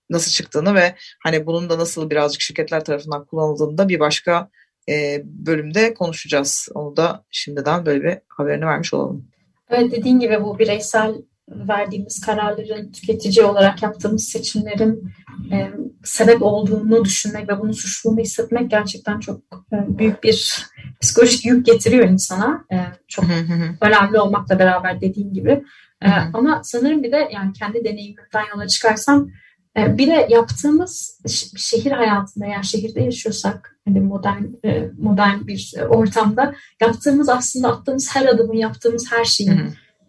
nasıl 0.10 0.31
çıktığını 0.31 0.75
ve 0.75 0.95
hani 1.24 1.45
bunun 1.45 1.69
da 1.69 1.79
nasıl 1.79 2.10
birazcık 2.10 2.41
şirketler 2.41 2.86
tarafından 2.86 3.25
kullanıldığını 3.25 3.77
da 3.77 3.89
bir 3.89 4.00
başka 4.00 4.50
e, 4.89 5.22
bölümde 5.25 5.93
konuşacağız. 5.93 6.69
Onu 6.74 6.98
da 6.98 7.25
şimdiden 7.31 7.86
böyle 7.86 8.03
bir 8.03 8.17
haberini 8.27 8.65
vermiş 8.65 8.93
olalım. 8.93 9.27
Evet 9.69 9.91
dediğin 9.91 10.19
gibi 10.19 10.43
bu 10.43 10.60
bireysel 10.60 11.15
verdiğimiz 11.50 12.22
kararların 12.22 12.91
tüketici 12.91 13.45
olarak 13.45 13.84
yaptığımız 13.84 14.24
seçimlerin 14.24 15.12
e, 15.51 15.72
sebep 16.03 16.41
olduğunu 16.41 17.05
düşünmek 17.05 17.50
ve 17.50 17.60
bunu 17.60 17.74
suçluğunu 17.74 18.19
hissetmek 18.19 18.72
gerçekten 18.72 19.19
çok 19.19 19.41
e, 19.74 19.98
büyük 19.98 20.24
bir 20.24 20.65
psikolojik 21.01 21.45
yük 21.45 21.65
getiriyor 21.65 22.10
insana. 22.10 22.65
E, 22.72 22.77
çok 23.07 23.25
önemli 23.81 24.19
olmakla 24.19 24.60
beraber 24.60 25.01
dediğin 25.01 25.34
gibi. 25.34 25.63
E, 26.01 26.10
ama 26.34 26.62
sanırım 26.63 27.03
bir 27.03 27.12
de 27.12 27.29
yani 27.34 27.53
kendi 27.53 27.84
deneyimimden 27.84 28.43
yola 28.55 28.67
çıkarsam 28.67 29.29
bir 29.75 30.08
de 30.08 30.27
yaptığımız 30.29 31.22
şehir 31.58 31.91
hayatında 31.91 32.46
yani 32.46 32.65
şehirde 32.65 33.01
yaşıyorsak 33.01 33.77
hani 33.86 34.00
modern 34.00 34.44
e, 34.65 34.89
modern 35.00 35.48
bir 35.48 35.74
ortamda 35.89 36.55
yaptığımız 36.82 37.29
aslında 37.29 37.67
attığımız 37.67 38.15
her 38.15 38.25
adımın 38.25 38.55
yaptığımız 38.55 39.12
her 39.12 39.25
şeyin 39.25 39.60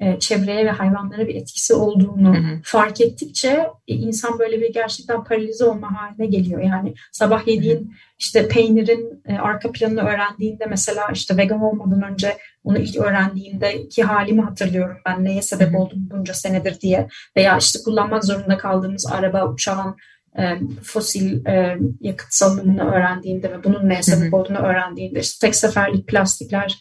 e, 0.00 0.18
çevreye 0.18 0.66
ve 0.66 0.70
hayvanlara 0.70 1.26
bir 1.26 1.34
etkisi 1.34 1.74
olduğunu 1.74 2.36
fark 2.64 3.00
ettikçe 3.00 3.66
e, 3.88 3.94
insan 3.94 4.38
böyle 4.38 4.60
bir 4.60 4.72
gerçekten 4.72 5.24
paralize 5.24 5.64
olma 5.64 6.00
haline 6.00 6.26
geliyor. 6.26 6.62
Yani 6.62 6.94
sabah 7.12 7.46
yediğin 7.46 7.94
işte 8.18 8.48
peynirin 8.48 9.22
arka 9.40 9.72
planını 9.72 10.00
öğrendiğinde 10.00 10.66
mesela 10.66 11.08
işte 11.12 11.36
vegan 11.36 11.60
olmadan 11.60 12.02
önce 12.02 12.36
onu 12.66 12.78
ilk 12.78 12.96
öğrendiğimde 12.96 13.88
ki 13.88 14.02
halimi 14.02 14.42
hatırlıyorum 14.42 14.96
ben 15.06 15.24
neye 15.24 15.42
sebep 15.42 15.74
oldum 15.74 15.98
bunca 16.10 16.34
senedir 16.34 16.80
diye 16.80 17.08
veya 17.36 17.58
işte 17.58 17.78
kullanmak 17.84 18.24
zorunda 18.24 18.58
kaldığımız 18.58 19.06
araba 19.06 19.48
uçağın 19.48 19.96
e, 20.38 20.58
fosil 20.82 21.46
e, 21.46 21.78
yakıt 22.00 22.26
salınımını 22.30 22.90
öğrendiğinde 22.90 23.50
ve 23.50 23.64
bunun 23.64 23.88
neye 23.88 24.02
sebep 24.02 24.34
olduğunu 24.34 24.58
öğrendiğinde 24.58 25.20
işte 25.20 25.46
tek 25.46 25.56
seferlik 25.56 26.08
plastikler, 26.08 26.78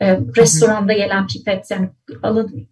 e, 0.00 0.18
restoranda 0.36 0.92
gelen 0.92 1.26
pipet 1.26 1.70
yani 1.70 1.90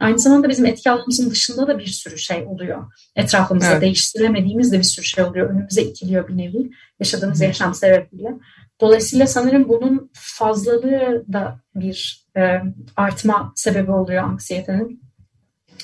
aynı 0.00 0.18
zamanda 0.18 0.48
bizim 0.48 0.66
etki 0.66 0.90
alanımızın 0.90 1.30
dışında 1.30 1.66
da 1.66 1.78
bir 1.78 1.86
sürü 1.86 2.18
şey 2.18 2.42
oluyor. 2.42 2.92
Etrafımızda 3.16 3.72
evet. 3.72 3.82
değiştiremediğimiz 3.82 4.72
de 4.72 4.78
bir 4.78 4.84
sürü 4.84 5.04
şey 5.04 5.24
oluyor. 5.24 5.50
Önümüze 5.50 5.82
itiliyor 5.82 6.28
bir 6.28 6.36
nevi 6.36 6.70
yaşadığımız 7.00 7.40
yaşam 7.40 7.74
sebebiyle. 7.74 8.34
Dolayısıyla 8.80 9.26
sanırım 9.26 9.68
bunun 9.68 10.10
fazlalığı 10.14 11.24
da 11.32 11.60
bir 11.74 12.26
e, 12.36 12.60
artma 12.96 13.52
sebebi 13.56 13.90
oluyor 13.90 14.22
anksiyetenin. 14.22 15.02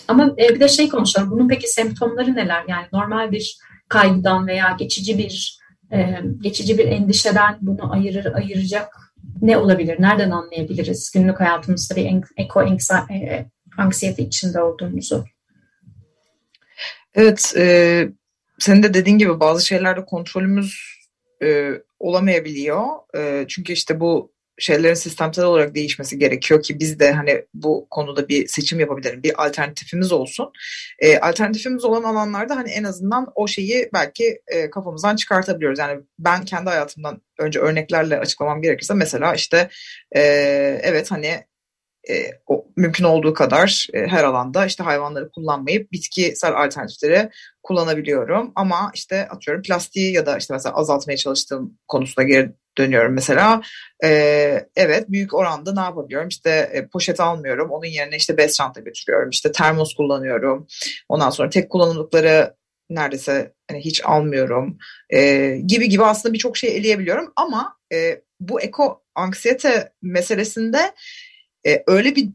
Ama 0.09 0.35
e, 0.39 0.49
bir 0.49 0.61
de 0.61 0.69
şey 0.69 0.89
konuşalım. 0.89 1.31
Bunun 1.31 1.49
peki 1.49 1.69
semptomları 1.69 2.35
neler? 2.35 2.65
Yani 2.69 2.87
normal 2.93 3.33
bir 3.33 3.59
kaygıdan 3.89 4.47
veya 4.47 4.77
geçici 4.79 5.19
bir 5.19 5.59
e, 5.93 6.21
geçici 6.41 6.79
bir 6.79 6.87
endişeden 6.87 7.59
bunu 7.61 7.93
ayırır 7.93 8.35
ayıracak 8.35 9.03
ne 9.43 9.59
olabilir? 9.59 9.97
Nereden 9.99 10.31
anlayabiliriz 10.31 11.11
günlük 11.15 11.41
hayatımızda 11.41 11.97
bir 11.97 12.23
eko 12.37 12.63
e, 13.11 13.47
anksiyete 13.79 14.23
içinde 14.23 14.63
olduğumuzu? 14.63 15.25
Evet, 17.15 17.55
e, 17.57 18.09
senin 18.59 18.83
de 18.83 18.95
dediğin 18.95 19.19
gibi 19.19 19.41
bazı 19.41 19.67
şeylerde 19.67 20.05
kontrolümüz 20.05 20.99
e, 21.43 21.71
olamayabiliyor. 22.03 22.87
E, 23.17 23.45
çünkü 23.49 23.73
işte 23.73 24.01
bu 24.01 24.33
şeylerin 24.59 24.95
sistemsel 24.95 25.45
olarak 25.45 25.75
değişmesi 25.75 26.19
gerekiyor 26.19 26.63
ki 26.63 26.79
biz 26.79 26.99
de 26.99 27.13
hani 27.13 27.45
bu 27.55 27.87
konuda 27.91 28.29
bir 28.29 28.47
seçim 28.47 28.81
yapabilirim. 28.81 29.23
Bir 29.23 29.47
alternatifimiz 29.47 30.13
olsun. 30.13 30.53
E, 30.99 31.19
alternatifimiz 31.19 31.85
olan 31.85 32.03
alanlarda 32.03 32.57
hani 32.57 32.71
en 32.71 32.85
azından 32.85 33.33
o 33.35 33.49
şeyi 33.49 33.91
belki 33.95 34.41
e, 34.47 34.71
kafamızdan 34.71 35.17
çıkartabiliyoruz. 35.17 35.79
Yani 35.79 36.01
ben 36.19 36.45
kendi 36.45 36.71
hayatımdan 36.71 37.23
önce 37.39 37.61
örneklerle 37.61 38.19
açıklamam 38.19 38.63
gerekirse 38.63 38.95
mesela 38.95 39.35
işte 39.35 39.69
e, 40.17 40.21
evet 40.83 41.11
hani 41.11 41.45
e, 42.11 42.15
o, 42.47 42.67
mümkün 42.77 43.05
olduğu 43.05 43.35
kadar 43.35 43.87
e, 43.93 44.07
her 44.07 44.25
alanda 44.25 44.67
işte 44.67 44.85
hayvanları 44.85 45.31
kullanmayıp 45.31 45.93
bitkisel 45.93 46.65
alternatifleri 46.65 47.31
kullanabiliyorum. 47.63 48.53
Ama 48.55 48.91
işte 48.95 49.29
atıyorum 49.29 49.63
plastiği 49.63 50.13
ya 50.13 50.27
da 50.27 50.39
işte 50.39 50.55
mesela 50.55 50.75
azaltmaya 50.75 51.17
çalıştığım 51.17 51.79
konusunda 51.89 52.23
geri 52.23 52.53
dönüyorum 52.79 53.15
mesela. 53.15 53.63
E, 54.05 54.09
evet 54.77 55.11
büyük 55.11 55.35
oranda 55.35 55.75
ne 55.75 55.81
yapabiliyorum? 55.81 56.29
İşte 56.29 56.71
e, 56.73 56.87
poşet 56.87 57.21
almıyorum. 57.21 57.71
Onun 57.71 57.87
yerine 57.87 58.17
işte 58.17 58.37
bez 58.37 58.57
çanta 58.57 58.81
götürüyorum. 58.81 59.31
İşte 59.31 59.53
termos 59.53 59.95
kullanıyorum. 59.95 60.67
Ondan 61.09 61.31
sonra 61.31 61.51
tek 61.51 61.71
kullanımlıkları 61.71 62.55
neredeyse 62.91 63.53
hani 63.71 63.81
hiç 63.81 64.05
almıyorum 64.05 64.79
e, 65.11 65.49
gibi 65.67 65.89
gibi 65.89 66.05
aslında 66.05 66.33
birçok 66.33 66.57
şey 66.57 66.77
eleyebiliyorum 66.77 67.33
ama 67.37 67.77
e, 67.93 68.21
bu 68.41 68.61
eko 68.61 69.03
anksiyete 69.15 69.93
meselesinde 70.03 70.93
e, 71.67 71.83
öyle 71.87 72.17
bir 72.17 72.29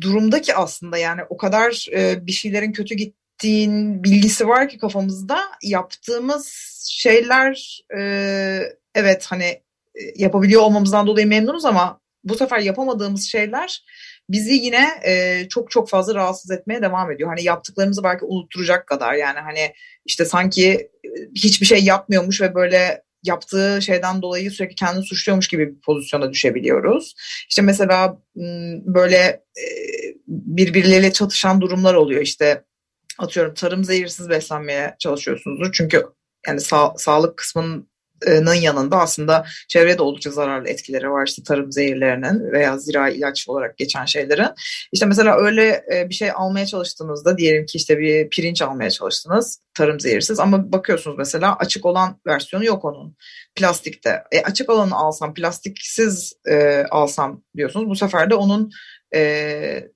durumda 0.00 0.40
ki 0.40 0.54
aslında 0.54 0.98
yani 0.98 1.20
o 1.28 1.36
kadar 1.36 1.86
e, 1.92 2.26
bir 2.26 2.32
şeylerin 2.32 2.72
kötü 2.72 2.94
gittiğin 2.94 4.04
bilgisi 4.04 4.48
var 4.48 4.68
ki 4.68 4.78
kafamızda 4.78 5.38
yaptığımız 5.62 6.54
şeyler 6.90 7.80
e, 7.98 8.00
evet 8.94 9.26
hani 9.28 9.44
e, 9.94 10.00
yapabiliyor 10.16 10.62
olmamızdan 10.62 11.06
dolayı 11.06 11.26
memnunuz 11.26 11.64
ama 11.64 12.00
bu 12.24 12.34
sefer 12.34 12.58
yapamadığımız 12.58 13.24
şeyler 13.24 13.84
bizi 14.28 14.52
yine 14.52 14.88
e, 15.06 15.46
çok 15.48 15.70
çok 15.70 15.88
fazla 15.88 16.14
rahatsız 16.14 16.50
etmeye 16.50 16.82
devam 16.82 17.10
ediyor. 17.10 17.28
Hani 17.28 17.44
yaptıklarımızı 17.44 18.04
belki 18.04 18.24
unutturacak 18.24 18.86
kadar 18.86 19.14
yani 19.14 19.38
hani 19.38 19.72
işte 20.04 20.24
sanki 20.24 20.70
e, 21.04 21.08
hiçbir 21.34 21.66
şey 21.66 21.84
yapmıyormuş 21.84 22.40
ve 22.40 22.54
böyle 22.54 23.02
yaptığı 23.22 23.82
şeyden 23.82 24.22
dolayı 24.22 24.50
sürekli 24.50 24.74
kendini 24.74 25.04
suçluyormuş 25.04 25.48
gibi 25.48 25.74
bir 25.74 25.80
pozisyona 25.80 26.32
düşebiliyoruz. 26.32 27.14
İşte 27.48 27.62
mesela 27.62 28.18
böyle 28.84 29.16
e, 29.56 29.64
birbirleriyle 30.28 31.12
çatışan 31.12 31.60
durumlar 31.60 31.94
oluyor. 31.94 32.22
İşte 32.22 32.64
atıyorum 33.18 33.54
tarım 33.54 33.84
zehirsiz 33.84 34.28
beslenmeye 34.28 34.96
çalışıyorsunuzdur. 34.98 35.72
Çünkü 35.72 36.06
yani 36.46 36.60
sağ, 36.60 36.94
sağlık 36.96 37.36
kısmının 37.36 37.89
yanında 38.54 38.96
aslında 38.96 39.46
çevreye 39.68 39.98
de 39.98 40.02
oldukça 40.02 40.30
zararlı 40.30 40.68
etkileri 40.68 41.10
var 41.10 41.26
işte 41.26 41.42
tarım 41.42 41.72
zehirlerinin 41.72 42.52
veya 42.52 42.78
zira 42.78 43.08
ilaç 43.08 43.48
olarak 43.48 43.78
geçen 43.78 44.04
şeylerin. 44.04 44.48
İşte 44.92 45.06
mesela 45.06 45.36
öyle 45.36 45.84
bir 46.08 46.14
şey 46.14 46.30
almaya 46.34 46.66
çalıştığınızda 46.66 47.38
diyelim 47.38 47.66
ki 47.66 47.78
işte 47.78 47.98
bir 47.98 48.30
pirinç 48.30 48.62
almaya 48.62 48.90
çalıştınız 48.90 49.60
tarım 49.74 50.00
zehirsiz 50.00 50.40
ama 50.40 50.72
bakıyorsunuz 50.72 51.18
mesela 51.18 51.56
açık 51.56 51.86
olan 51.86 52.20
versiyonu 52.26 52.64
yok 52.64 52.84
onun 52.84 53.16
plastikte. 53.54 54.22
E, 54.32 54.42
açık 54.42 54.70
olanı 54.70 54.96
alsam 54.96 55.34
plastiksiz 55.34 56.32
e, 56.48 56.84
alsam 56.90 57.42
diyorsunuz 57.56 57.88
bu 57.88 57.96
sefer 57.96 58.30
de 58.30 58.34
onun 58.34 58.70
e, 59.14 59.88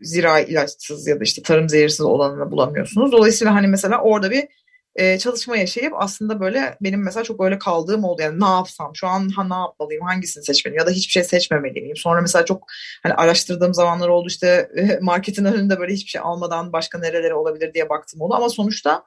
zira 0.00 0.40
ilaçsız 0.40 1.06
ya 1.06 1.20
da 1.20 1.24
işte 1.24 1.42
tarım 1.42 1.68
zehirsiz 1.68 2.00
olanını 2.00 2.50
bulamıyorsunuz. 2.50 3.12
Dolayısıyla 3.12 3.54
hani 3.54 3.66
mesela 3.66 4.00
orada 4.02 4.30
bir 4.30 4.48
e, 4.96 5.18
çalışma 5.18 5.56
yaşayıp 5.56 5.92
aslında 5.96 6.40
böyle 6.40 6.76
benim 6.80 7.02
mesela 7.02 7.24
çok 7.24 7.44
öyle 7.44 7.58
kaldığım 7.58 8.04
oldu. 8.04 8.22
Yani 8.22 8.40
ne 8.40 8.48
yapsam 8.48 8.90
şu 8.94 9.06
an 9.06 9.28
ha, 9.28 9.44
ne 9.44 9.54
yapmalıyım 9.54 10.02
hangisini 10.02 10.44
seçmeliyim 10.44 10.78
ya 10.78 10.86
da 10.86 10.90
hiçbir 10.90 11.12
şey 11.12 11.24
seçmemeliyim. 11.24 11.96
Sonra 11.96 12.20
mesela 12.20 12.44
çok 12.44 12.66
hani 13.02 13.14
araştırdığım 13.14 13.74
zamanlar 13.74 14.08
oldu 14.08 14.28
işte 14.28 14.70
marketin 15.00 15.44
önünde 15.44 15.78
böyle 15.78 15.92
hiçbir 15.92 16.10
şey 16.10 16.20
almadan 16.24 16.72
başka 16.72 16.98
nerelere 16.98 17.34
olabilir 17.34 17.74
diye 17.74 17.88
baktım 17.88 18.20
oldu. 18.20 18.34
Ama 18.34 18.48
sonuçta 18.48 19.04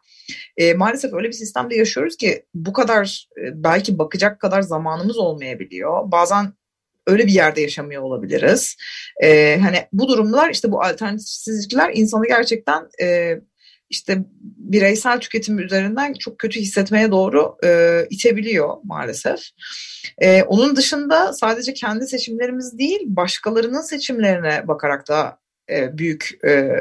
e, 0.58 0.74
maalesef 0.74 1.14
öyle 1.14 1.28
bir 1.28 1.34
sistemde 1.34 1.76
yaşıyoruz 1.76 2.18
ki 2.18 2.46
bu 2.54 2.74
kadar 2.74 3.28
e, 3.38 3.64
belki 3.64 4.00
bakacak 4.00 4.40
kadar 4.40 4.62
zamanımız 4.62 5.18
olmayabiliyor. 5.18 6.12
Bazen 6.12 6.54
öyle 7.08 7.28
bir 7.28 7.32
yerde 7.32 7.62
yaşamıyor 7.62 8.02
olabiliriz. 8.02 8.76
Ee, 9.24 9.60
hani 9.62 9.88
bu 9.94 10.08
durumlar 10.08 10.50
işte 10.50 10.72
bu 10.72 10.82
alternatifsizlikler 10.84 11.92
insanı 11.94 12.28
gerçekten 12.28 12.88
e, 13.02 13.40
işte 13.94 14.18
bireysel 14.58 15.20
tüketim 15.20 15.60
üzerinden 15.60 16.14
çok 16.14 16.40
kötü 16.40 16.60
hissetmeye 16.60 17.12
doğru 17.12 17.58
e, 17.64 18.02
itebiliyor 18.10 18.78
maalesef. 18.84 19.40
E, 20.18 20.44
onun 20.44 20.76
dışında 20.76 21.34
sadece 21.34 21.74
kendi 21.74 22.08
seçimlerimiz 22.08 22.78
değil 22.78 23.00
başkalarının 23.06 23.82
seçimlerine 23.82 24.68
bakarak 24.68 25.08
da 25.08 25.38
e, 25.70 25.98
büyük 25.98 26.30
e, 26.46 26.72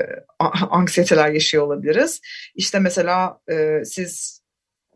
anksiyeteler 0.71 1.29
yaşıyor 1.29 1.67
olabiliriz. 1.67 2.21
İşte 2.55 2.79
mesela 2.79 3.41
e, 3.51 3.85
siz 3.85 4.43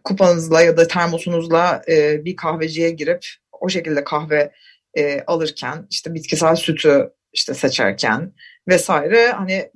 kupanızla 0.04 0.62
ya 0.62 0.76
da 0.76 0.88
termosunuzla 0.88 1.82
e, 1.88 2.24
bir 2.24 2.36
kahveciye 2.36 2.90
girip 2.90 3.26
o 3.60 3.68
şekilde 3.68 4.04
kahve 4.04 4.52
e, 4.98 5.20
alırken 5.26 5.86
işte 5.90 6.14
bitkisel 6.14 6.56
sütü 6.56 7.10
işte 7.32 7.54
seçerken 7.54 8.32
vesaire 8.68 9.30
hani 9.30 9.70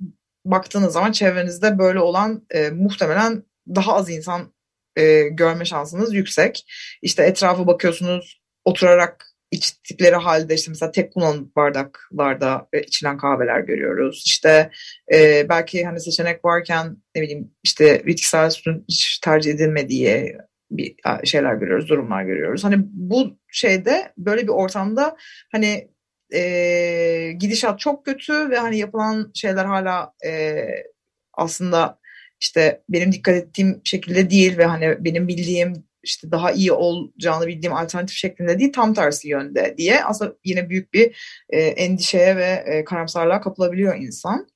baktığınız 0.45 0.93
zaman 0.93 1.11
çevrenizde 1.11 1.77
böyle 1.77 1.99
olan 1.99 2.45
e, 2.51 2.69
muhtemelen 2.69 3.43
daha 3.75 3.95
az 3.95 4.09
insan 4.09 4.53
e, 4.95 5.21
görme 5.21 5.65
şansınız 5.65 6.13
yüksek. 6.13 6.65
İşte 7.01 7.23
etrafa 7.23 7.67
bakıyorsunuz 7.67 8.41
oturarak 8.65 9.25
içtikleri 9.51 10.15
halde 10.15 10.55
işte 10.55 10.71
mesela 10.71 10.91
tek 10.91 11.13
kullanım 11.13 11.51
bardaklarda 11.55 12.67
e, 12.73 12.81
içilen 12.81 13.17
kahveler 13.17 13.59
görüyoruz. 13.59 14.23
İşte 14.25 14.71
e, 15.13 15.45
belki 15.49 15.85
hani 15.85 15.99
seçenek 15.99 16.45
varken 16.45 16.97
ne 17.15 17.21
bileyim 17.21 17.51
işte 17.63 18.05
bitkisel 18.05 18.49
sütün 18.49 18.85
hiç 18.89 19.19
tercih 19.19 19.51
edilmediği 19.51 20.37
bir 20.71 20.95
şeyler 21.23 21.55
görüyoruz, 21.55 21.89
durumlar 21.89 22.23
görüyoruz. 22.23 22.63
Hani 22.63 22.77
bu 22.83 23.37
şeyde 23.51 24.13
böyle 24.17 24.43
bir 24.43 24.47
ortamda 24.47 25.17
hani 25.51 25.91
e, 26.33 27.31
gidişat 27.39 27.79
çok 27.79 28.05
kötü 28.05 28.49
ve 28.49 28.57
hani 28.57 28.77
yapılan 28.77 29.31
şeyler 29.33 29.65
hala 29.65 30.13
e, 30.25 30.65
aslında 31.33 31.99
işte 32.39 32.81
benim 32.89 33.11
dikkat 33.11 33.35
ettiğim 33.35 33.81
şekilde 33.83 34.29
değil 34.29 34.57
ve 34.57 34.65
hani 34.65 35.05
benim 35.05 35.27
bildiğim 35.27 35.83
işte 36.03 36.31
daha 36.31 36.51
iyi 36.51 36.71
olacağını 36.71 37.47
bildiğim 37.47 37.73
alternatif 37.73 38.17
şeklinde 38.17 38.59
değil 38.59 38.73
tam 38.73 38.93
tersi 38.93 39.29
yönde 39.29 39.75
diye 39.77 40.03
aslında 40.03 40.35
yine 40.45 40.69
büyük 40.69 40.93
bir 40.93 41.15
e, 41.49 41.61
endişeye 41.61 42.35
ve 42.35 42.63
e, 42.65 42.83
karamsarlığa 42.83 43.41
kapılabiliyor 43.41 43.95
insan. 43.95 44.47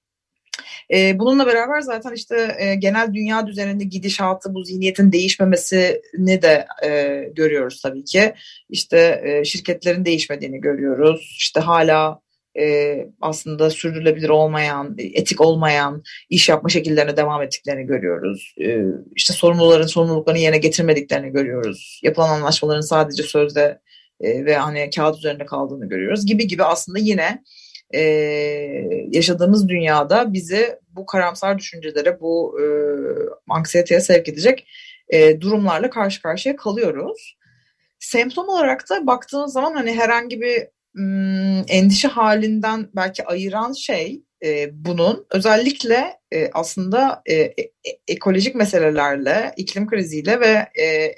E, 0.94 1.20
bununla 1.20 1.46
beraber 1.46 1.82
zaten 1.82 2.14
işte 2.14 2.56
e, 2.60 2.76
genel 2.76 3.14
dünya 3.14 3.48
düzeninde 3.48 3.84
gidişatı, 3.84 4.54
bu 4.54 4.64
zihniyetin 4.64 5.12
değişmemesini 5.12 6.42
de 6.42 6.68
e, 6.86 6.90
görüyoruz 7.36 7.82
tabii 7.82 8.04
ki. 8.04 8.34
İşte 8.70 9.22
e, 9.26 9.46
şirketlerin 9.46 10.06
değişmediğini 10.06 10.62
görüyoruz. 10.62 11.36
İşte 11.40 11.60
hala 11.60 12.20
e, 12.60 12.98
aslında 13.22 13.70
sürdürülebilir 13.70 14.30
olmayan, 14.30 14.96
etik 14.98 15.42
olmayan 15.42 16.04
iş 16.30 16.50
yapma 16.50 16.70
şekillerine 16.70 17.18
devam 17.18 17.42
ettiklerini 17.42 17.86
görüyoruz. 17.86 18.56
E, 18.62 18.82
işte 19.16 19.34
sorumluların 19.34 19.88
sorumluluklarını 19.88 20.40
yerine 20.40 20.58
getirmediklerini 20.58 21.32
görüyoruz. 21.32 22.00
Yapılan 22.04 22.30
anlaşmaların 22.30 22.82
sadece 22.82 23.24
sözde 23.24 23.80
e, 24.22 24.46
ve 24.46 24.58
hani 24.58 24.90
kağıt 24.96 25.18
üzerinde 25.18 25.46
kaldığını 25.46 25.90
görüyoruz 25.90 26.26
gibi 26.26 26.48
gibi 26.48 26.64
aslında 26.64 27.00
yine 27.00 27.44
e, 27.94 28.00
yaşadığımız 29.12 29.68
dünyada 29.70 30.34
bizi 30.34 30.80
bu 30.90 31.06
karamsar 31.06 31.60
düşüncelere, 31.60 32.20
bu 32.20 32.60
e, 32.62 32.66
anksiyeteye 33.50 34.02
sevk 34.02 34.30
edecek 34.30 34.68
e, 35.10 35.42
durumlarla 35.42 35.90
karşı 35.90 36.22
karşıya 36.22 36.56
kalıyoruz. 36.56 37.38
Semptom 38.00 38.50
olarak 38.50 38.90
da 38.90 39.08
baktığınız 39.08 39.54
zaman 39.54 39.74
hani 39.74 39.94
herhangi 39.94 40.42
bir 40.42 40.68
m, 40.94 41.64
endişe 41.68 42.08
halinden 42.08 42.90
belki 42.96 43.26
ayıran 43.26 43.74
şey 43.74 44.24
e, 44.46 44.70
bunun 44.86 45.26
özellikle 45.32 46.20
e, 46.32 46.50
aslında 46.54 47.22
e, 47.26 47.34
e, 47.34 47.54
ekolojik 48.08 48.56
meselelerle, 48.56 49.54
iklim 49.58 49.88
kriziyle 49.88 50.40
ve 50.40 50.70
e, 50.82 51.16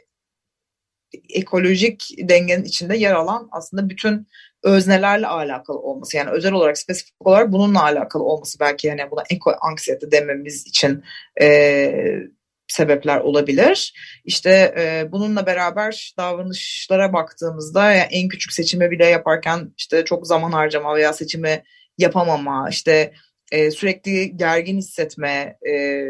ekolojik 1.30 2.10
dengenin 2.17 2.63
içinde 2.63 2.97
yer 2.97 3.13
alan 3.13 3.49
aslında 3.51 3.89
bütün 3.89 4.27
öznelerle 4.63 5.28
alakalı 5.28 5.80
olması 5.80 6.17
yani 6.17 6.30
özel 6.30 6.52
olarak 6.52 6.78
spesifik 6.78 7.13
olarak 7.20 7.52
bununla 7.52 7.84
alakalı 7.84 8.24
olması 8.24 8.60
belki 8.60 8.88
yani 8.88 9.12
buna 9.12 9.24
eko 9.30 9.56
anksiyete 9.62 10.12
dememiz 10.12 10.67
için 10.67 11.04
e, 11.41 12.28
sebepler 12.67 13.20
olabilir. 13.20 13.93
İşte 14.26 14.76
e, 14.78 15.12
bununla 15.12 15.46
beraber 15.46 16.13
davranışlara 16.17 17.13
baktığımızda 17.13 17.91
yani 17.91 18.08
en 18.12 18.28
küçük 18.28 18.54
seçimi 18.54 18.91
bile 18.91 19.06
yaparken 19.06 19.74
işte 19.78 20.06
çok 20.06 20.28
zaman 20.28 20.52
harcama 20.52 20.96
veya 20.96 21.13
seçimi 21.13 21.63
yapamama, 21.98 22.67
işte 22.70 23.13
e, 23.52 23.72
sürekli 23.72 24.38
gergin 24.38 24.78
hissetme, 24.78 25.58
e, 25.70 26.04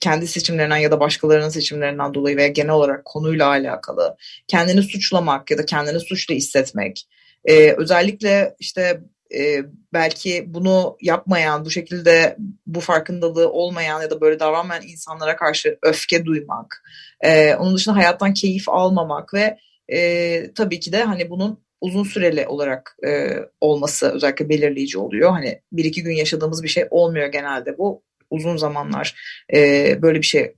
kendi 0.00 0.26
seçimlerinden 0.26 0.76
ya 0.76 0.90
da 0.90 1.00
başkalarının 1.00 1.48
seçimlerinden 1.48 2.14
dolayı 2.14 2.36
veya 2.36 2.48
genel 2.48 2.70
olarak 2.70 3.04
konuyla 3.04 3.48
alakalı 3.48 4.16
kendini 4.48 4.82
suçlamak 4.82 5.50
ya 5.50 5.58
da 5.58 5.66
kendini 5.66 6.00
suçlu 6.00 6.34
hissetmek, 6.34 7.08
ee, 7.48 7.74
özellikle 7.78 8.56
işte 8.58 9.00
e, 9.38 9.64
belki 9.92 10.44
bunu 10.46 10.96
yapmayan, 11.00 11.64
bu 11.64 11.70
şekilde 11.70 12.36
bu 12.66 12.80
farkındalığı 12.80 13.52
olmayan 13.52 14.02
ya 14.02 14.10
da 14.10 14.20
böyle 14.20 14.40
davranmayan 14.40 14.86
insanlara 14.86 15.36
karşı 15.36 15.78
öfke 15.82 16.24
duymak, 16.24 16.82
e, 17.20 17.54
onun 17.54 17.76
dışında 17.76 17.96
hayattan 17.96 18.34
keyif 18.34 18.68
almamak 18.68 19.34
ve 19.34 19.58
e, 19.92 20.52
tabii 20.52 20.80
ki 20.80 20.92
de 20.92 21.02
hani 21.04 21.30
bunun 21.30 21.60
uzun 21.80 22.04
süreli 22.04 22.46
olarak 22.46 22.96
e, 23.06 23.38
olması 23.60 24.10
özellikle 24.12 24.48
belirleyici 24.48 24.98
oluyor. 24.98 25.30
Hani 25.30 25.60
bir 25.72 25.84
iki 25.84 26.02
gün 26.02 26.14
yaşadığımız 26.14 26.62
bir 26.62 26.68
şey 26.68 26.84
olmuyor 26.90 27.26
genelde 27.26 27.78
bu. 27.78 28.02
Uzun 28.30 28.56
zamanlar 28.56 29.14
e, 29.54 29.58
böyle 30.02 30.18
bir 30.18 30.26
şey 30.26 30.54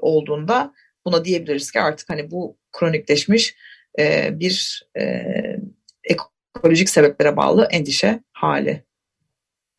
olduğunda 0.00 0.74
buna 1.04 1.24
diyebiliriz 1.24 1.70
ki 1.70 1.80
artık 1.80 2.10
hani 2.10 2.30
bu 2.30 2.56
kronikleşmiş 2.72 3.54
e, 3.98 4.30
bir 4.40 4.86
e, 4.98 5.24
ekolojik 6.56 6.90
sebeplere 6.90 7.36
bağlı 7.36 7.68
endişe 7.70 8.20
hali. 8.32 8.84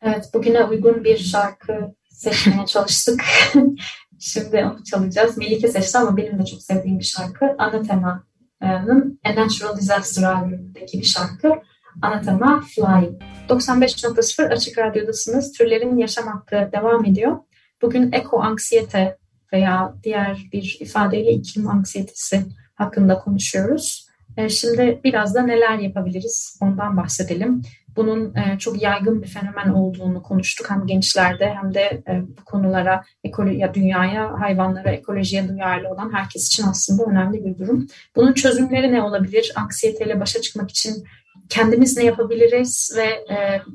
Evet, 0.02 0.30
bugüne 0.34 0.64
uygun 0.64 1.04
bir 1.04 1.18
şarkı 1.18 1.94
seçmeye 2.10 2.66
çalıştık. 2.66 3.24
Şimdi 4.20 4.56
onu 4.56 4.84
çalacağız. 4.84 5.38
Melike 5.38 5.68
seçti 5.68 5.98
ama 5.98 6.16
benim 6.16 6.38
de 6.38 6.44
çok 6.44 6.62
sevdiğim 6.62 6.98
bir 6.98 7.04
şarkı. 7.04 7.46
Anathema'nın 7.58 9.20
A 9.24 9.36
Natural 9.36 9.76
Disaster 9.76 10.22
albümündeki 10.22 10.98
bir 10.98 11.04
şarkı. 11.04 11.52
Anatema 12.02 12.60
Flying. 12.60 13.22
95.0 13.48 14.48
Açık 14.52 14.78
Radyo'dasınız. 14.78 15.52
Türlerin 15.52 15.96
Yaşam 15.96 16.26
Hakkı 16.26 16.70
devam 16.72 17.04
ediyor. 17.04 17.38
Bugün 17.82 18.12
eko 18.12 18.40
anksiyete 18.40 19.18
veya 19.52 19.94
diğer 20.04 20.48
bir 20.52 20.76
ifadeyle 20.80 21.32
iklim 21.32 21.68
anksiyetesi 21.68 22.44
hakkında 22.74 23.18
konuşuyoruz. 23.18 24.07
E, 24.38 24.48
şimdi 24.48 25.00
biraz 25.04 25.34
da 25.34 25.42
neler 25.42 25.78
yapabiliriz 25.78 26.58
ondan 26.62 26.96
bahsedelim. 26.96 27.62
Bunun 27.96 28.34
e, 28.34 28.58
çok 28.58 28.82
yaygın 28.82 29.22
bir 29.22 29.26
fenomen 29.26 29.68
olduğunu 29.68 30.22
konuştuk 30.22 30.70
hem 30.70 30.86
gençlerde 30.86 31.54
hem 31.62 31.74
de 31.74 31.80
e, 31.80 32.22
bu 32.38 32.44
konulara, 32.44 33.04
ekoloji, 33.24 33.70
dünyaya, 33.74 34.40
hayvanlara, 34.40 34.90
ekolojiye 34.90 35.48
duyarlı 35.48 35.88
olan 35.88 36.12
herkes 36.14 36.46
için 36.46 36.64
aslında 36.66 37.04
önemli 37.04 37.44
bir 37.44 37.58
durum. 37.58 37.86
Bunun 38.16 38.32
çözümleri 38.32 38.92
ne 38.92 39.02
olabilir? 39.02 39.52
Anksiyeteyle 39.56 40.20
başa 40.20 40.40
çıkmak 40.40 40.70
için 40.70 41.04
kendimiz 41.48 41.96
ne 41.96 42.04
yapabiliriz 42.04 42.94
ve 42.96 43.24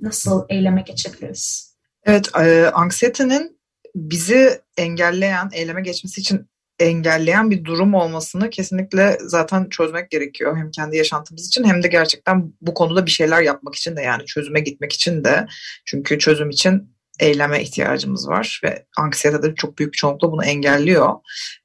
nasıl 0.02 0.46
eyleme 0.50 0.82
geçebiliriz? 0.82 1.74
Evet, 2.06 2.30
anksiyetenin 2.74 3.60
bizi 3.96 4.62
engelleyen, 4.78 5.50
eyleme 5.54 5.82
geçmesi 5.82 6.22
için 6.22 6.48
engelleyen 6.80 7.52
bir 7.52 7.64
durum 7.64 7.94
olmasını 7.94 8.50
kesinlikle 8.50 9.18
zaten 9.22 9.70
çözmek 9.70 10.12
gerekiyor. 10.12 10.58
Hem 10.58 10.72
kendi 10.72 10.98
yaşantımız 10.98 11.48
için 11.48 11.64
hem 11.64 11.84
de 11.84 11.88
gerçekten 11.88 12.54
bu 12.62 12.74
konuda 12.74 13.06
bir 13.06 13.12
şeyler 13.12 13.42
yapmak 13.42 13.76
için 13.76 13.96
de 13.96 14.02
yani 14.02 14.26
çözüme 14.26 14.60
gitmek 14.60 14.94
için 14.94 15.24
de. 15.24 15.46
Çünkü 15.86 16.20
çözüm 16.20 16.50
için 16.50 16.94
eyleme 17.20 17.62
ihtiyacımız 17.62 18.28
var 18.28 18.62
ve 18.64 18.86
anksiyete 18.98 19.44
de 19.44 19.56
çok 19.56 19.78
büyük 19.78 19.94
bir 19.94 19.98
çoğunlukla 19.98 20.32
bunu 20.32 20.46
engelliyor. 20.46 21.14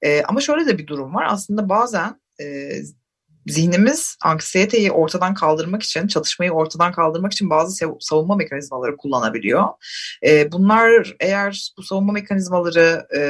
E, 0.03 0.23
ama 0.23 0.41
şöyle 0.41 0.67
de 0.67 0.79
bir 0.79 0.87
durum 0.87 1.15
var. 1.15 1.27
Aslında 1.29 1.69
bazen 1.69 2.21
e, 2.41 2.71
zihnimiz 3.47 4.17
anksiyeteyi 4.25 4.93
ortadan 4.93 5.35
kaldırmak 5.35 5.83
için, 5.83 6.07
çatışmayı 6.07 6.51
ortadan 6.51 6.93
kaldırmak 6.93 7.33
için 7.33 7.51
bazı 7.51 7.87
savunma 8.01 8.37
mekanizmaları 8.37 8.97
kullanabiliyor. 8.97 9.65
E, 10.27 10.53
bunlar 10.53 11.17
eğer 11.21 11.73
bu 11.79 11.83
savunma 11.83 12.13
mekanizmaları 12.13 13.07
e, 13.17 13.21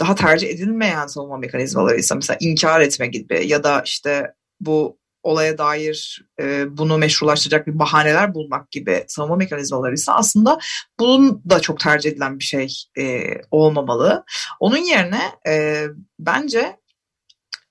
daha 0.00 0.14
tercih 0.14 0.48
edilmeyen 0.48 1.06
savunma 1.06 1.36
mekanizmalarıysa 1.36 2.14
mesela 2.14 2.36
inkar 2.40 2.80
etme 2.80 3.06
gibi 3.06 3.46
ya 3.46 3.64
da 3.64 3.82
işte 3.86 4.34
bu 4.60 4.98
olaya 5.22 5.58
dair 5.58 6.26
e, 6.40 6.76
bunu 6.76 6.98
meşrulaştıracak 6.98 7.66
bir 7.66 7.78
bahaneler 7.78 8.34
bulmak 8.34 8.70
gibi 8.70 9.04
savunma 9.08 9.36
mekanizmalarıysa 9.36 10.14
aslında 10.14 10.58
bunun 11.00 11.42
da 11.50 11.60
çok 11.60 11.80
tercih 11.80 12.10
edilen 12.10 12.38
bir 12.38 12.44
şey 12.44 12.68
e, 12.98 13.34
olmamalı. 13.50 14.24
Onun 14.60 14.76
yerine 14.76 15.22
e, 15.46 15.86
bence 16.18 16.76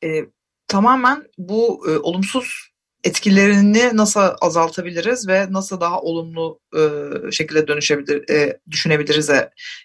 e, 0.04 0.26
tamamen 0.68 1.24
bu 1.38 1.90
e, 1.90 1.98
olumsuz 1.98 2.71
etkilerini 3.04 3.90
nasıl 3.94 4.22
azaltabiliriz 4.42 5.28
ve 5.28 5.48
nasıl 5.54 5.82
daha 5.82 6.02
olumlu 6.02 6.60
e, 6.76 6.82
şekilde 7.32 7.68
dönüşebilir 7.68 8.30
e, 8.30 8.60
düşünebiliriz 8.72 9.30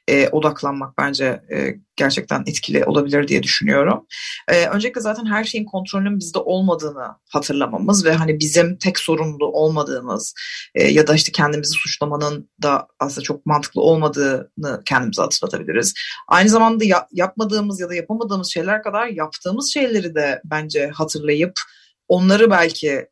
e, 0.09 0.29
odaklanmak 0.29 0.99
bence 0.99 1.41
e, 1.53 1.75
gerçekten 1.97 2.41
etkili 2.47 2.85
olabilir 2.85 3.29
diye 3.29 3.43
düşünüyorum. 3.43 4.07
E, 4.49 4.67
öncelikle 4.67 5.01
zaten 5.01 5.27
her 5.27 5.45
şeyin 5.45 5.65
kontrolünün 5.65 6.19
bizde 6.19 6.39
olmadığını 6.39 7.07
hatırlamamız 7.31 8.05
ve 8.05 8.13
hani 8.13 8.41
bizim 8.41 8.79
tek 8.79 8.99
sorumlu 8.99 9.47
olmadığımız 9.47 10.35
e, 10.75 10.85
ya 10.85 11.07
da 11.07 11.15
işte 11.15 11.33
kendimizi 11.33 11.73
suçlamanın 11.73 12.51
da 12.63 12.89
aslında 13.01 13.23
çok 13.23 13.47
mantıklı 13.47 13.81
olmadığını 13.81 14.83
kendimize 14.85 15.23
hatırlatabiliriz. 15.23 15.95
Aynı 16.29 16.49
zamanda 16.49 16.85
ya, 16.85 17.09
yapmadığımız 17.13 17.81
ya 17.81 17.89
da 17.89 17.95
yapamadığımız 17.95 18.53
şeyler 18.53 18.83
kadar 18.83 19.07
yaptığımız 19.07 19.73
şeyleri 19.73 20.15
de 20.15 20.41
bence 20.45 20.91
hatırlayıp 20.95 21.61
onları 22.09 22.51
belki 22.51 23.09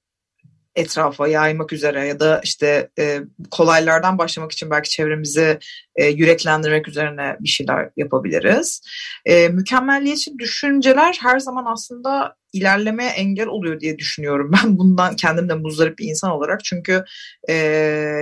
etrafa 0.77 1.29
yaymak 1.29 1.73
üzere 1.73 2.07
ya 2.07 2.21
da 2.21 2.41
işte 2.45 2.91
e, 2.99 3.21
kolaylardan 3.51 4.19
başlamak 4.19 4.53
için 4.53 4.71
belki 4.71 4.91
çevremizi 4.91 5.59
e, 5.97 6.07
yüreklendirmek 6.07 6.89
üzerine 6.89 7.37
bir 7.41 7.49
şeyler 7.49 7.91
yapabiliriz. 7.97 8.83
E, 9.25 9.49
mükemmelliyetçi 9.49 10.39
düşünceler 10.39 11.19
her 11.23 11.39
zaman 11.39 11.65
aslında 11.67 12.37
ilerlemeye 12.53 13.11
engel 13.11 13.47
oluyor 13.47 13.81
diye 13.81 13.99
düşünüyorum. 13.99 14.51
Ben 14.53 14.79
bundan 14.79 15.17
kendim 15.17 15.49
de 15.49 15.55
muzdarip 15.55 15.99
bir 15.99 16.09
insan 16.09 16.31
olarak 16.31 16.65
çünkü 16.65 17.05
e, 17.49 17.55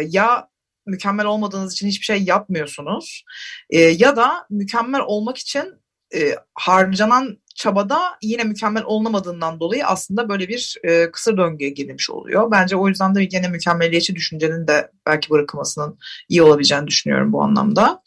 ya 0.08 0.48
mükemmel 0.86 1.26
olmadığınız 1.26 1.72
için 1.72 1.88
hiçbir 1.88 2.04
şey 2.04 2.22
yapmıyorsunuz 2.22 3.24
e, 3.70 3.78
ya 3.78 4.16
da 4.16 4.46
mükemmel 4.50 5.00
olmak 5.00 5.38
için 5.38 5.74
e, 6.14 6.36
harcanan 6.54 7.38
çabada 7.54 8.00
yine 8.22 8.44
mükemmel 8.44 8.84
olunamadığından 8.84 9.60
dolayı 9.60 9.86
aslında 9.86 10.28
böyle 10.28 10.48
bir 10.48 10.76
e, 10.84 11.10
kısır 11.10 11.36
döngüye 11.36 11.70
girmiş 11.70 12.10
oluyor. 12.10 12.50
Bence 12.50 12.76
o 12.76 12.88
yüzden 12.88 13.14
de 13.14 13.28
yine 13.32 13.48
mükemmeliyetçi 13.48 14.14
düşüncenin 14.14 14.66
de 14.66 14.90
belki 15.06 15.30
bırakılmasının 15.30 15.98
iyi 16.28 16.42
olabileceğini 16.42 16.86
düşünüyorum 16.86 17.32
bu 17.32 17.42
anlamda. 17.42 18.02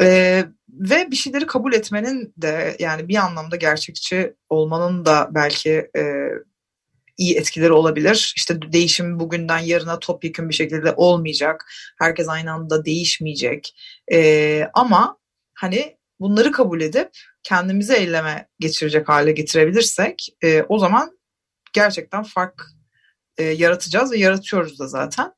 E, 0.00 0.44
ve 0.68 1.10
bir 1.10 1.16
şeyleri 1.16 1.46
kabul 1.46 1.72
etmenin 1.72 2.34
de 2.36 2.76
yani 2.78 3.08
bir 3.08 3.16
anlamda 3.16 3.56
gerçekçi 3.56 4.34
olmanın 4.48 5.04
da 5.04 5.28
belki 5.30 5.70
e, 5.96 6.02
iyi 7.18 7.36
etkileri 7.36 7.72
olabilir. 7.72 8.32
İşte 8.36 8.72
değişim 8.72 9.20
bugünden 9.20 9.58
yarına 9.58 9.98
topyekun 9.98 10.48
bir 10.48 10.54
şekilde 10.54 10.92
olmayacak. 10.92 11.72
Herkes 11.98 12.28
aynı 12.28 12.52
anda 12.52 12.84
değişmeyecek. 12.84 13.74
E, 14.12 14.70
ama 14.74 15.18
hani 15.54 15.97
bunları 16.20 16.52
kabul 16.52 16.80
edip 16.80 17.10
kendimizi 17.42 17.94
eyleme 17.94 18.48
geçirecek 18.60 19.08
hale 19.08 19.32
getirebilirsek 19.32 20.28
e, 20.44 20.62
o 20.62 20.78
zaman 20.78 21.18
gerçekten 21.72 22.22
fark 22.22 22.62
e, 23.38 23.44
yaratacağız 23.44 24.12
ve 24.12 24.18
yaratıyoruz 24.18 24.78
da 24.78 24.86
zaten. 24.86 25.32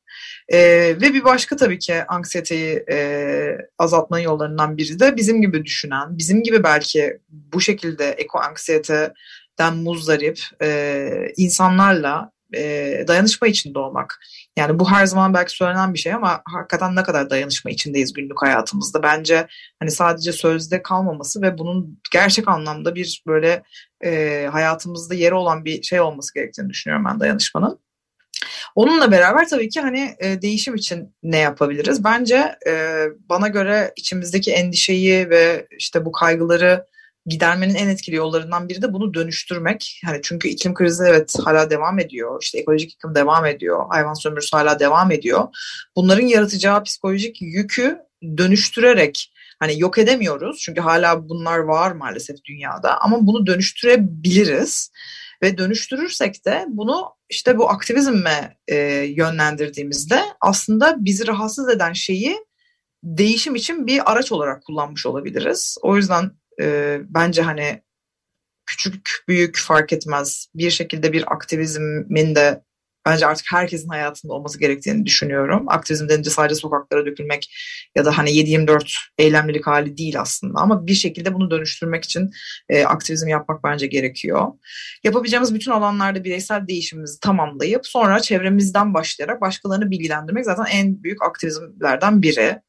E, 0.49 0.59
ve 1.01 1.13
bir 1.13 1.23
başka 1.23 1.55
tabii 1.55 1.79
ki 1.79 2.03
anksiyeteyi 2.03 2.83
e, 2.91 3.57
azaltmanın 3.77 4.21
yollarından 4.21 4.77
biri 4.77 4.99
de 4.99 5.15
bizim 5.15 5.41
gibi 5.41 5.65
düşünen, 5.65 6.17
bizim 6.17 6.43
gibi 6.43 6.63
belki 6.63 7.19
bu 7.29 7.61
şekilde 7.61 8.09
eko 8.09 8.39
anksiyeteden 8.39 9.75
muzdarip 9.75 10.39
e, 10.61 11.09
insanlarla 11.37 12.31
e, 12.53 13.03
dayanışma 13.07 13.47
içinde 13.47 13.79
olmak. 13.79 14.19
Yani 14.57 14.79
bu 14.79 14.91
her 14.91 15.05
zaman 15.05 15.33
belki 15.33 15.55
söylenen 15.55 15.93
bir 15.93 15.99
şey 15.99 16.13
ama 16.13 16.41
hakikaten 16.45 16.95
ne 16.95 17.03
kadar 17.03 17.29
dayanışma 17.29 17.71
içindeyiz 17.71 18.13
günlük 18.13 18.41
hayatımızda. 18.41 19.03
Bence 19.03 19.47
hani 19.79 19.91
sadece 19.91 20.31
sözde 20.31 20.83
kalmaması 20.83 21.41
ve 21.41 21.57
bunun 21.57 21.99
gerçek 22.11 22.47
anlamda 22.47 22.95
bir 22.95 23.23
böyle 23.27 23.63
e, 24.03 24.47
hayatımızda 24.51 25.15
yeri 25.15 25.33
olan 25.33 25.65
bir 25.65 25.83
şey 25.83 26.01
olması 26.01 26.33
gerektiğini 26.33 26.69
düşünüyorum 26.69 27.05
ben 27.05 27.19
dayanışmanın. 27.19 27.79
Onunla 28.75 29.11
beraber 29.11 29.49
tabii 29.49 29.69
ki 29.69 29.81
hani 29.81 30.15
e, 30.19 30.41
değişim 30.41 30.75
için 30.75 31.15
ne 31.23 31.37
yapabiliriz? 31.37 32.03
Bence 32.03 32.55
e, 32.67 33.05
bana 33.29 33.47
göre 33.47 33.93
içimizdeki 33.95 34.51
endişeyi 34.51 35.29
ve 35.29 35.67
işte 35.77 36.05
bu 36.05 36.11
kaygıları 36.11 36.85
gidermenin 37.25 37.75
en 37.75 37.87
etkili 37.87 38.15
yollarından 38.15 38.69
biri 38.69 38.81
de 38.81 38.93
bunu 38.93 39.13
dönüştürmek. 39.13 40.01
Hani 40.05 40.19
çünkü 40.23 40.47
iklim 40.47 40.73
krizi 40.73 41.03
evet 41.07 41.35
hala 41.43 41.69
devam 41.69 41.99
ediyor. 41.99 42.41
İşte 42.41 42.59
ekolojik 42.59 42.91
yıkım 42.91 43.15
devam 43.15 43.45
ediyor. 43.45 43.85
Hayvan 43.89 44.13
sömürüsü 44.13 44.57
hala 44.57 44.79
devam 44.79 45.11
ediyor. 45.11 45.47
Bunların 45.95 46.27
yaratacağı 46.27 46.83
psikolojik 46.83 47.41
yükü 47.41 47.97
dönüştürerek 48.37 49.33
hani 49.59 49.79
yok 49.79 49.97
edemiyoruz. 49.97 50.59
Çünkü 50.59 50.81
hala 50.81 51.29
bunlar 51.29 51.57
var 51.57 51.91
maalesef 51.91 52.43
dünyada 52.45 53.01
ama 53.01 53.27
bunu 53.27 53.47
dönüştürebiliriz. 53.47 54.91
Ve 55.43 55.57
dönüştürürsek 55.57 56.45
de 56.45 56.65
bunu 56.67 57.05
işte 57.29 57.57
bu 57.57 57.69
aktivizme 57.69 58.57
e, 58.67 58.75
yönlendirdiğimizde 59.15 60.21
aslında 60.41 61.05
bizi 61.05 61.27
rahatsız 61.27 61.69
eden 61.69 61.93
şeyi 61.93 62.37
değişim 63.03 63.55
için 63.55 63.87
bir 63.87 64.11
araç 64.11 64.31
olarak 64.31 64.65
kullanmış 64.65 65.05
olabiliriz. 65.05 65.77
O 65.81 65.97
yüzden 65.97 66.31
e, 66.61 66.99
bence 67.03 67.41
hani 67.41 67.81
küçük 68.65 69.23
büyük 69.27 69.57
fark 69.57 69.93
etmez 69.93 70.47
bir 70.55 70.71
şekilde 70.71 71.13
bir 71.13 71.33
aktivizmin 71.33 72.35
de 72.35 72.63
bence 73.05 73.25
artık 73.25 73.45
herkesin 73.51 73.89
hayatında 73.89 74.33
olması 74.33 74.59
gerektiğini 74.59 75.05
düşünüyorum. 75.05 75.65
Aktivizm 75.67 76.09
denince 76.09 76.29
sadece 76.29 76.55
sokaklara 76.55 77.05
dökülmek 77.05 77.53
ya 77.95 78.05
da 78.05 78.17
hani 78.17 78.29
7-24 78.29 78.95
eylemlilik 79.17 79.67
hali 79.67 79.97
değil 79.97 80.21
aslında 80.21 80.59
ama 80.59 80.87
bir 80.87 80.93
şekilde 80.93 81.33
bunu 81.33 81.51
dönüştürmek 81.51 82.03
için 82.03 82.29
e, 82.69 82.85
aktivizm 82.85 83.27
yapmak 83.27 83.63
bence 83.63 83.87
gerekiyor. 83.87 84.47
Yapabileceğimiz 85.03 85.55
bütün 85.55 85.71
alanlarda 85.71 86.23
bireysel 86.23 86.67
değişimimizi 86.67 87.19
tamamlayıp 87.19 87.87
sonra 87.87 88.19
çevremizden 88.19 88.93
başlayarak 88.93 89.41
başkalarını 89.41 89.91
bilgilendirmek 89.91 90.45
zaten 90.45 90.65
en 90.65 91.03
büyük 91.03 91.23
aktivizmlerden 91.23 92.21
biri. 92.21 92.61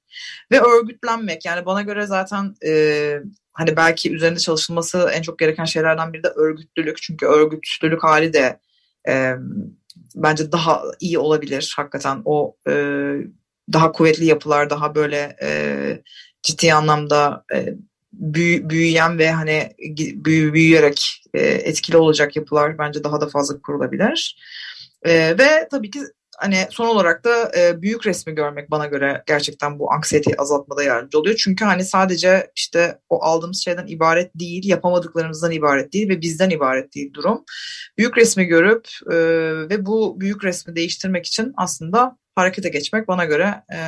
Ve 0.52 0.60
örgütlenmek 0.60 1.44
yani 1.44 1.66
bana 1.66 1.82
göre 1.82 2.06
zaten 2.06 2.54
e, 2.66 2.72
hani 3.52 3.76
belki 3.76 4.14
üzerinde 4.14 4.38
çalışılması 4.38 5.10
en 5.12 5.22
çok 5.22 5.38
gereken 5.38 5.64
şeylerden 5.64 6.12
biri 6.12 6.22
de 6.22 6.28
örgütlülük. 6.28 7.02
Çünkü 7.02 7.26
örgütlülük 7.26 8.04
hali 8.04 8.32
de 8.32 8.60
e, 9.08 9.34
bence 10.14 10.52
daha 10.52 10.82
iyi 11.00 11.18
olabilir 11.18 11.74
hakikaten 11.76 12.22
o 12.24 12.56
e, 12.68 12.72
daha 13.72 13.92
kuvvetli 13.92 14.24
yapılar 14.24 14.70
daha 14.70 14.94
böyle 14.94 15.36
e, 15.42 16.02
ciddi 16.42 16.74
anlamda 16.74 17.44
e, 17.54 17.74
büyü, 18.12 18.70
büyüyen 18.70 19.18
ve 19.18 19.30
hani 19.30 19.72
büyü, 20.24 20.54
büyüyerek 20.54 21.22
e, 21.34 21.40
etkili 21.40 21.96
olacak 21.96 22.36
yapılar 22.36 22.78
bence 22.78 23.04
daha 23.04 23.20
da 23.20 23.28
fazla 23.28 23.60
kurulabilir. 23.60 24.36
E, 25.02 25.38
ve 25.38 25.68
tabii 25.70 25.90
ki 25.90 26.00
hani 26.38 26.66
son 26.70 26.86
olarak 26.86 27.24
da 27.24 27.52
e, 27.58 27.82
büyük 27.82 28.06
resmi 28.06 28.34
görmek 28.34 28.70
bana 28.70 28.86
göre 28.86 29.22
gerçekten 29.26 29.78
bu 29.78 29.92
anksiyeteyi 29.92 30.36
azaltmada 30.36 30.82
yardımcı 30.82 31.18
oluyor. 31.18 31.36
Çünkü 31.36 31.64
hani 31.64 31.84
sadece 31.84 32.50
işte 32.56 32.98
o 33.08 33.22
aldığımız 33.22 33.64
şeyden 33.64 33.86
ibaret 33.86 34.30
değil, 34.34 34.68
yapamadıklarımızdan 34.68 35.50
ibaret 35.50 35.92
değil 35.92 36.08
ve 36.08 36.20
bizden 36.20 36.50
ibaret 36.50 36.94
değil 36.94 37.12
durum. 37.14 37.44
Büyük 37.98 38.18
resmi 38.18 38.44
görüp 38.44 38.88
e, 39.10 39.16
ve 39.70 39.86
bu 39.86 40.20
büyük 40.20 40.44
resmi 40.44 40.76
değiştirmek 40.76 41.26
için 41.26 41.52
aslında 41.56 42.16
harekete 42.34 42.68
geçmek 42.68 43.08
bana 43.08 43.24
göre 43.24 43.62
e, 43.72 43.78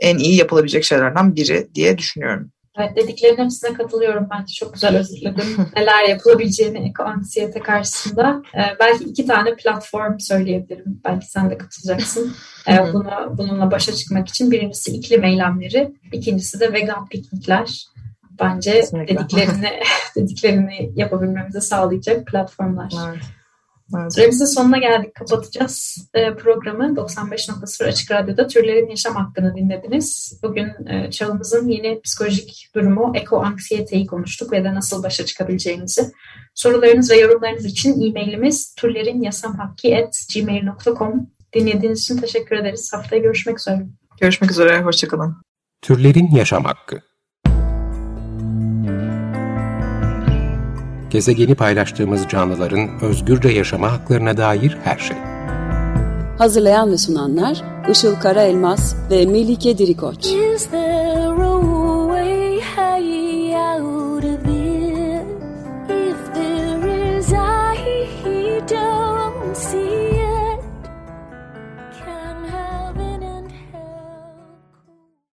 en 0.00 0.18
iyi 0.18 0.36
yapılabilecek 0.36 0.84
şeylerden 0.84 1.36
biri 1.36 1.74
diye 1.74 1.98
düşünüyorum. 1.98 2.50
Evet 2.78 2.96
dediklerinin 2.96 3.44
hepsine 3.44 3.72
katılıyorum. 3.72 4.28
Bence 4.30 4.52
çok 4.54 4.74
güzel 4.74 4.96
özetledim. 4.96 5.44
Neler 5.76 6.08
yapılabileceğini 6.08 6.88
eko 6.88 7.02
anksiyete 7.02 7.60
karşısında. 7.60 8.42
Ee, 8.54 8.60
belki 8.80 9.04
iki 9.04 9.26
tane 9.26 9.54
platform 9.56 10.18
söyleyebilirim. 10.18 11.00
Belki 11.04 11.26
sen 11.26 11.50
de 11.50 11.58
katılacaksın. 11.58 12.32
Ee, 12.68 12.92
buna, 12.92 13.38
bununla 13.38 13.70
başa 13.70 13.92
çıkmak 13.92 14.28
için. 14.28 14.50
Birincisi 14.50 14.90
iklim 14.90 15.24
eylemleri. 15.24 15.92
ikincisi 16.12 16.60
de 16.60 16.72
vegan 16.72 17.08
piknikler. 17.08 17.86
Bence 18.40 18.72
Kesinlikle. 18.72 19.14
dediklerini 19.18 19.70
dediklerini 20.16 20.90
yapabilmemizi 20.94 21.60
sağlayacak 21.60 22.26
platformlar. 22.26 22.92
Evet. 23.08 23.22
Evet. 23.96 24.14
Süremizin 24.14 24.44
sonuna 24.44 24.78
geldik. 24.78 25.14
Kapatacağız 25.14 26.08
e, 26.14 26.34
programı. 26.34 26.84
95.0 26.84 27.84
Açık 27.84 28.10
Radyo'da 28.10 28.46
türlerin 28.46 28.88
yaşam 28.88 29.14
hakkını 29.14 29.56
dinlediniz. 29.56 30.38
Bugün 30.42 30.86
e, 30.86 31.10
çağımızın 31.10 31.68
yeni 31.68 32.00
psikolojik 32.00 32.70
durumu 32.74 33.12
eko-anksiyeteyi 33.14 34.06
konuştuk 34.06 34.52
ve 34.52 34.64
de 34.64 34.74
nasıl 34.74 35.02
başa 35.02 35.26
çıkabileceğimizi. 35.26 36.12
Sorularınız 36.54 37.10
ve 37.10 37.16
yorumlarınız 37.16 37.64
için 37.64 38.00
e-mailimiz 38.00 38.74
türlerinyasamhakki.gmail.com 38.74 41.30
Dinlediğiniz 41.54 42.00
için 42.00 42.16
teşekkür 42.16 42.56
ederiz. 42.56 42.92
Haftaya 42.92 43.22
görüşmek 43.22 43.60
üzere. 43.60 43.86
Görüşmek 44.20 44.50
üzere. 44.50 44.82
Hoşçakalın. 44.82 45.36
Türlerin 45.82 46.30
Yaşam 46.30 46.64
Hakkı 46.64 47.13
gezegeni 51.14 51.54
paylaştığımız 51.54 52.28
canlıların 52.28 52.88
özgürce 53.02 53.48
yaşama 53.48 53.92
haklarına 53.92 54.36
dair 54.36 54.78
her 54.84 54.98
şey. 54.98 55.16
Hazırlayan 56.38 56.92
ve 56.92 56.98
sunanlar 56.98 57.62
Işıl 57.90 58.14
Karaelmaz 58.14 58.96
ve 59.10 59.26
Melike 59.26 59.78
Dirikoç. 59.78 60.26